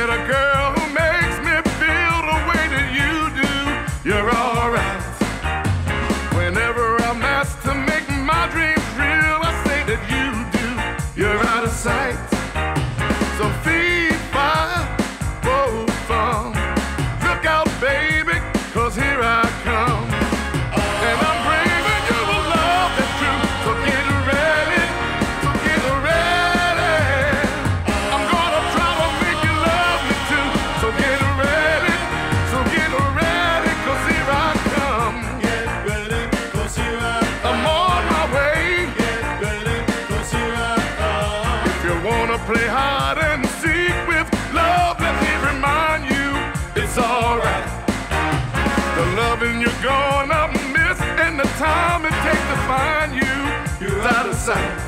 싹 54.51 54.80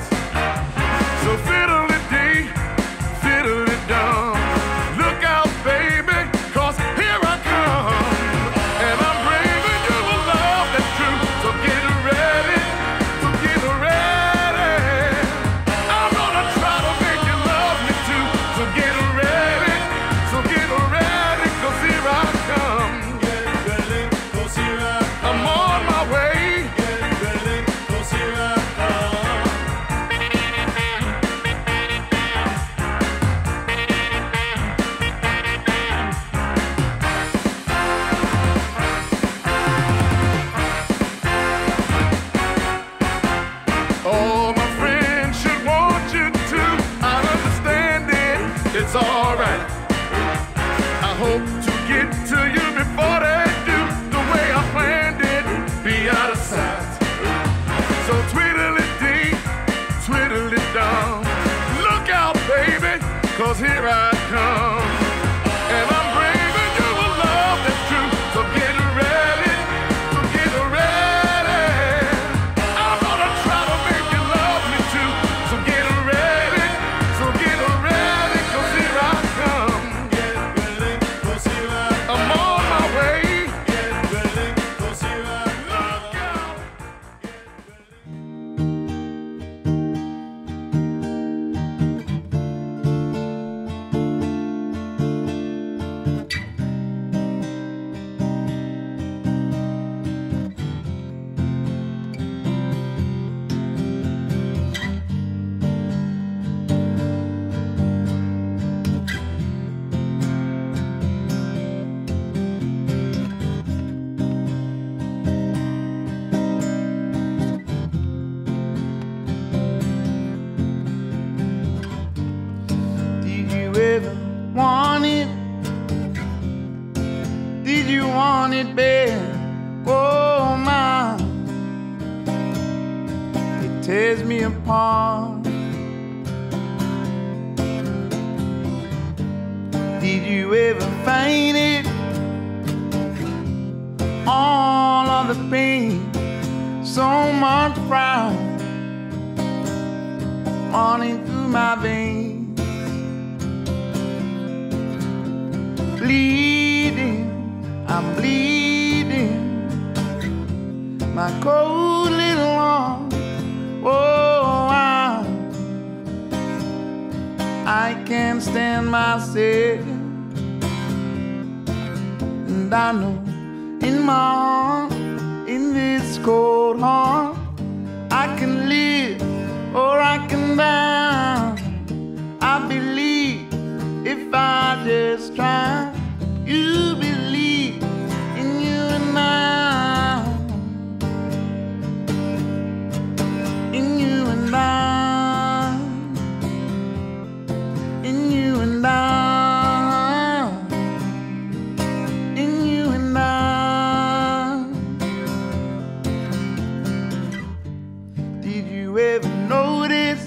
you 208.94 209.00
ever 209.00 209.28
notice? 209.50 210.24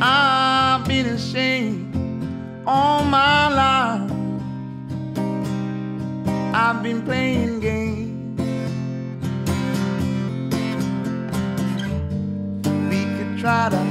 I've 0.00 0.86
been 0.88 1.06
ashamed 1.06 1.94
all 2.66 3.04
my 3.04 3.48
life. 3.54 4.10
I've 6.52 6.82
been 6.82 7.02
playing 7.02 7.60
games. 7.60 8.40
We 12.90 13.04
could 13.16 13.38
try 13.38 13.68
to 13.68 13.85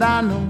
I 0.00 0.20
know 0.20 0.47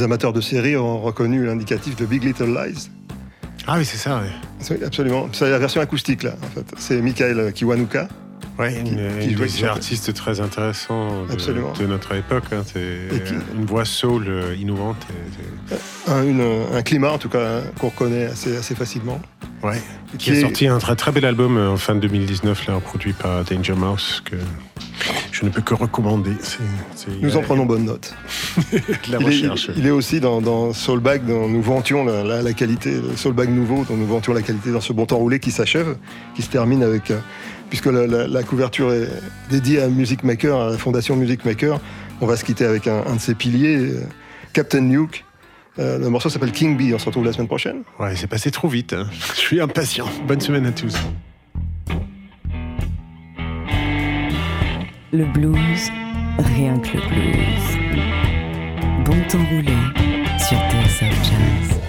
Les 0.00 0.04
amateurs 0.04 0.32
de 0.32 0.40
séries 0.40 0.78
ont 0.78 0.98
reconnu 1.02 1.44
l'indicatif 1.44 1.94
de 1.94 2.06
Big 2.06 2.24
Little 2.24 2.46
Lies. 2.46 2.88
Ah 3.66 3.74
oui, 3.76 3.84
c'est 3.84 3.98
ça, 3.98 4.22
oui. 4.24 4.76
Absolument. 4.82 5.28
C'est 5.32 5.50
la 5.50 5.58
version 5.58 5.82
acoustique, 5.82 6.22
là, 6.22 6.36
en 6.42 6.46
fait. 6.46 6.64
C'est 6.78 7.02
Michael 7.02 7.52
Kiwanuka. 7.52 8.08
Ouais, 8.58 8.74
une, 8.80 9.18
qui 9.20 9.28
une 9.32 9.34
des 9.38 9.48
sur- 9.48 9.68
artistes 9.68 10.14
très 10.14 10.40
intéressants 10.40 11.26
de, 11.26 11.82
de 11.82 11.86
notre 11.86 12.14
époque. 12.14 12.44
hein. 12.52 12.62
C'est 12.64 13.24
qui- 13.26 13.34
une 13.58 13.66
voix 13.66 13.84
soul 13.84 14.24
euh, 14.26 14.56
innovante. 14.58 14.96
et- 15.10 15.74
et- 15.74 16.10
Un, 16.10 16.24
une- 16.24 16.64
un 16.74 16.80
climat, 16.80 17.10
en 17.12 17.18
tout 17.18 17.28
cas, 17.28 17.60
qu'on 17.78 17.88
reconnaît 17.90 18.24
assez, 18.24 18.56
assez 18.56 18.74
facilement. 18.74 19.20
Ouais. 19.62 19.82
Qui 20.16 20.30
a 20.30 20.40
sorti 20.40 20.66
un 20.66 20.78
très, 20.78 20.96
très 20.96 21.12
bel 21.12 21.26
album 21.26 21.58
euh, 21.58 21.72
en 21.72 21.76
fin 21.76 21.94
de 21.94 22.00
2019, 22.00 22.66
là, 22.68 22.80
produit 22.80 23.12
par 23.12 23.44
Danger 23.44 23.74
Mouse, 23.74 24.22
que 24.24 24.36
je 25.40 25.46
ne 25.46 25.50
peux 25.50 25.62
que 25.62 25.74
recommander. 25.74 26.32
Nous 27.22 27.36
en 27.36 27.40
euh, 27.40 27.42
prenons 27.42 27.64
bonne 27.66 27.84
note. 27.84 28.14
La 29.10 29.18
il, 29.18 29.22
est, 29.22 29.26
recherche. 29.26 29.70
il- 29.74 29.78
il 29.78 29.86
est 29.86 29.90
aussi 29.90 30.20
dans, 30.20 30.40
dans 30.42 30.72
Soulbag, 30.72 31.24
dont 31.26 31.48
nous 31.48 31.62
vantions 31.62 32.04
la, 32.04 32.22
la- 32.22 32.42
la 32.42 32.52
qualité, 32.52 32.92
le 32.92 33.16
Soulbag 33.16 33.48
nouveau, 33.48 33.84
dont 33.88 33.96
nous 33.96 34.06
vantions 34.06 34.32
la 34.34 34.42
qualité 34.42 34.70
dans 34.70 34.80
ce 34.80 34.92
bon 34.92 35.06
temps 35.06 35.16
roulé 35.16 35.38
qui 35.40 35.50
s'achève, 35.50 35.96
qui 36.34 36.42
se 36.42 36.50
termine 36.50 36.82
avec, 36.82 37.10
euh, 37.10 37.18
puisque 37.70 37.86
la, 37.86 38.42
couverture 38.42 38.92
est 38.92 39.08
dédiée 39.50 39.80
à 39.80 39.88
Music 39.88 40.24
Maker, 40.24 40.60
à 40.60 40.70
la 40.72 40.78
fondation 40.78 41.16
Music 41.16 41.44
Maker, 41.44 41.80
on 42.20 42.26
va 42.26 42.36
se 42.36 42.44
quitter 42.44 42.64
avec 42.66 42.86
un, 42.86 43.02
un 43.06 43.14
de 43.16 43.20
ses 43.20 43.34
piliers, 43.34 43.76
euh, 43.78 44.02
Captain 44.52 44.80
Nuke. 44.82 45.24
Euh, 45.78 45.98
le 45.98 46.10
morceau 46.10 46.28
s'appelle 46.28 46.52
King 46.52 46.76
Bee, 46.76 46.92
on 46.92 46.98
se 46.98 47.06
retrouve 47.06 47.24
la 47.24 47.32
semaine 47.32 47.46
prochaine. 47.46 47.82
Ouais, 47.98 48.14
c'est 48.16 48.26
passé 48.26 48.50
trop 48.50 48.68
vite. 48.68 48.92
hein. 48.92 49.06
Je 49.34 49.38
suis 49.38 49.60
impatient. 49.60 50.06
Bonne 50.26 50.40
semaine 50.40 50.66
à 50.66 50.72
tous. 50.72 50.94
Le 55.12 55.24
blues, 55.24 55.90
rien 56.38 56.78
que 56.78 56.96
le 56.96 57.02
blues. 57.08 57.78
Bon 59.04 59.20
temps 59.28 59.44
roulé 59.50 59.74
sur 60.38 60.56
TSF 60.70 61.16
Jazz. 61.24 61.80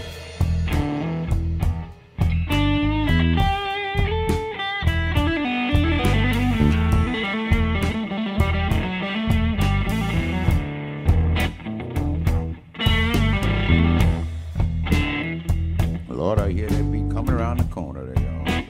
Lord, 16.10 16.40
I 16.40 16.52
hear 16.52 16.70
coming 17.14 17.30
around 17.30 17.58
the 17.58 17.66
corner. 17.66 18.02
Over 18.02 18.14
there. 18.16 18.66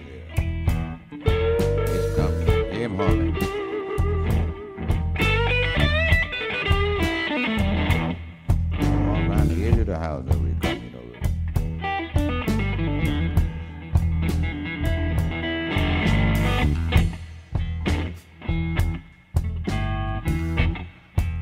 It's 1.23 2.15
coming. 2.17 2.73
Hear 2.73 2.89
him 2.89 3.60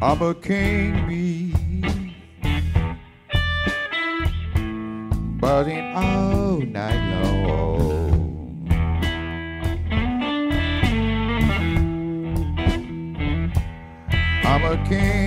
I'm 0.10 0.24
a 0.24 0.34
king 0.34 1.08
bee. 1.08 1.54
buzzing 5.40 5.94
all 5.94 6.58
night 6.62 7.02
long. 7.22 8.66
I'm 14.46 14.64
a 14.66 14.90
king 14.90 15.19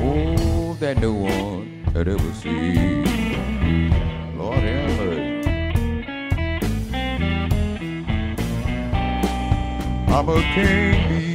Oh, 0.00 0.74
that 0.80 0.98
no 0.98 1.12
one 1.12 1.84
had 1.94 2.08
ever 2.08 2.32
seen. 2.34 3.04
Lord 4.38 4.58
have 4.58 4.98
mercy. 4.98 5.22
I'm 10.08 10.28
a 10.28 10.42
king 10.54 11.08
bee. 11.08 11.32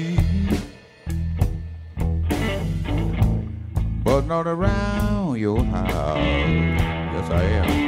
but 4.04 4.26
not 4.26 4.48
around 4.48 5.38
your 5.38 5.64
house. 5.64 6.18
Yes, 6.18 7.30
I 7.30 7.44
am. 7.44 7.87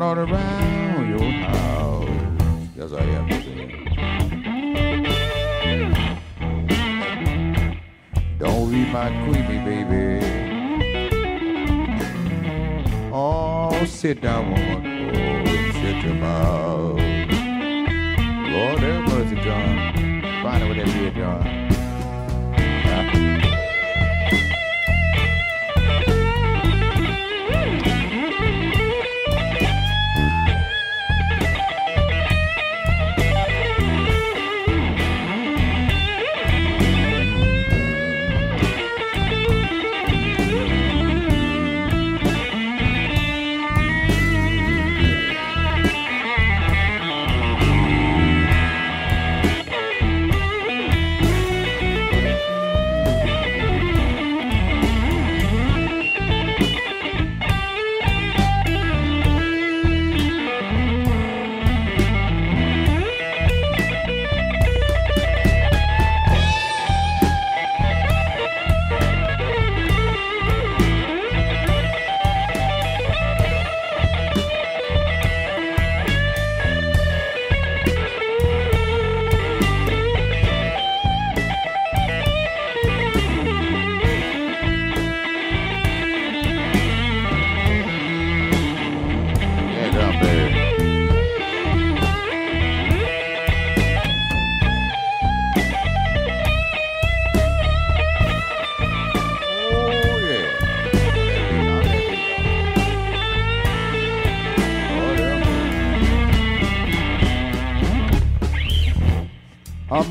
walking 0.00 0.32
around 0.32 1.08
your 1.10 1.30
house. 1.30 2.08
That's 2.74 2.92
I 2.92 3.02
have. 3.02 3.28
Don't 8.38 8.70
be 8.70 8.86
my 8.90 9.08
queenie, 9.24 9.60
baby. 9.62 10.06
Oh, 13.12 13.84
sit 13.84 14.22
down, 14.22 14.50
woman. 14.50 15.10
Oh, 15.14 15.72
shut 15.72 16.02
your 16.02 16.14
mouth. 16.14 16.98
Lord 18.50 18.78
have 18.80 19.04
mercy, 19.04 19.36
John. 19.42 20.22
Find 20.42 20.62
out 20.62 20.68
what 20.68 20.76
that 20.78 20.88
that 20.88 20.88
is, 20.88 21.14
John. 21.14 21.49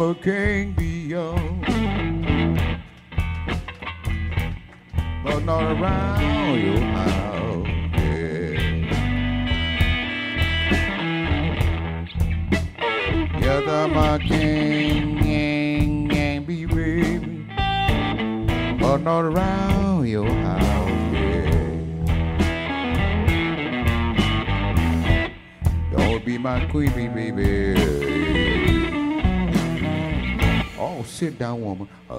a 0.02 0.16
king. 0.16 0.69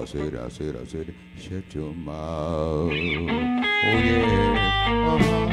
I 0.01 0.05
said, 0.05 0.35
I 0.35 0.49
said, 0.49 0.75
I 0.75 0.85
said, 0.85 1.13
shut 1.39 1.75
your 1.75 1.93
mouth. 1.93 2.15
Oh 2.15 2.89
yeah. 2.91 5.13
Uh-huh. 5.13 5.50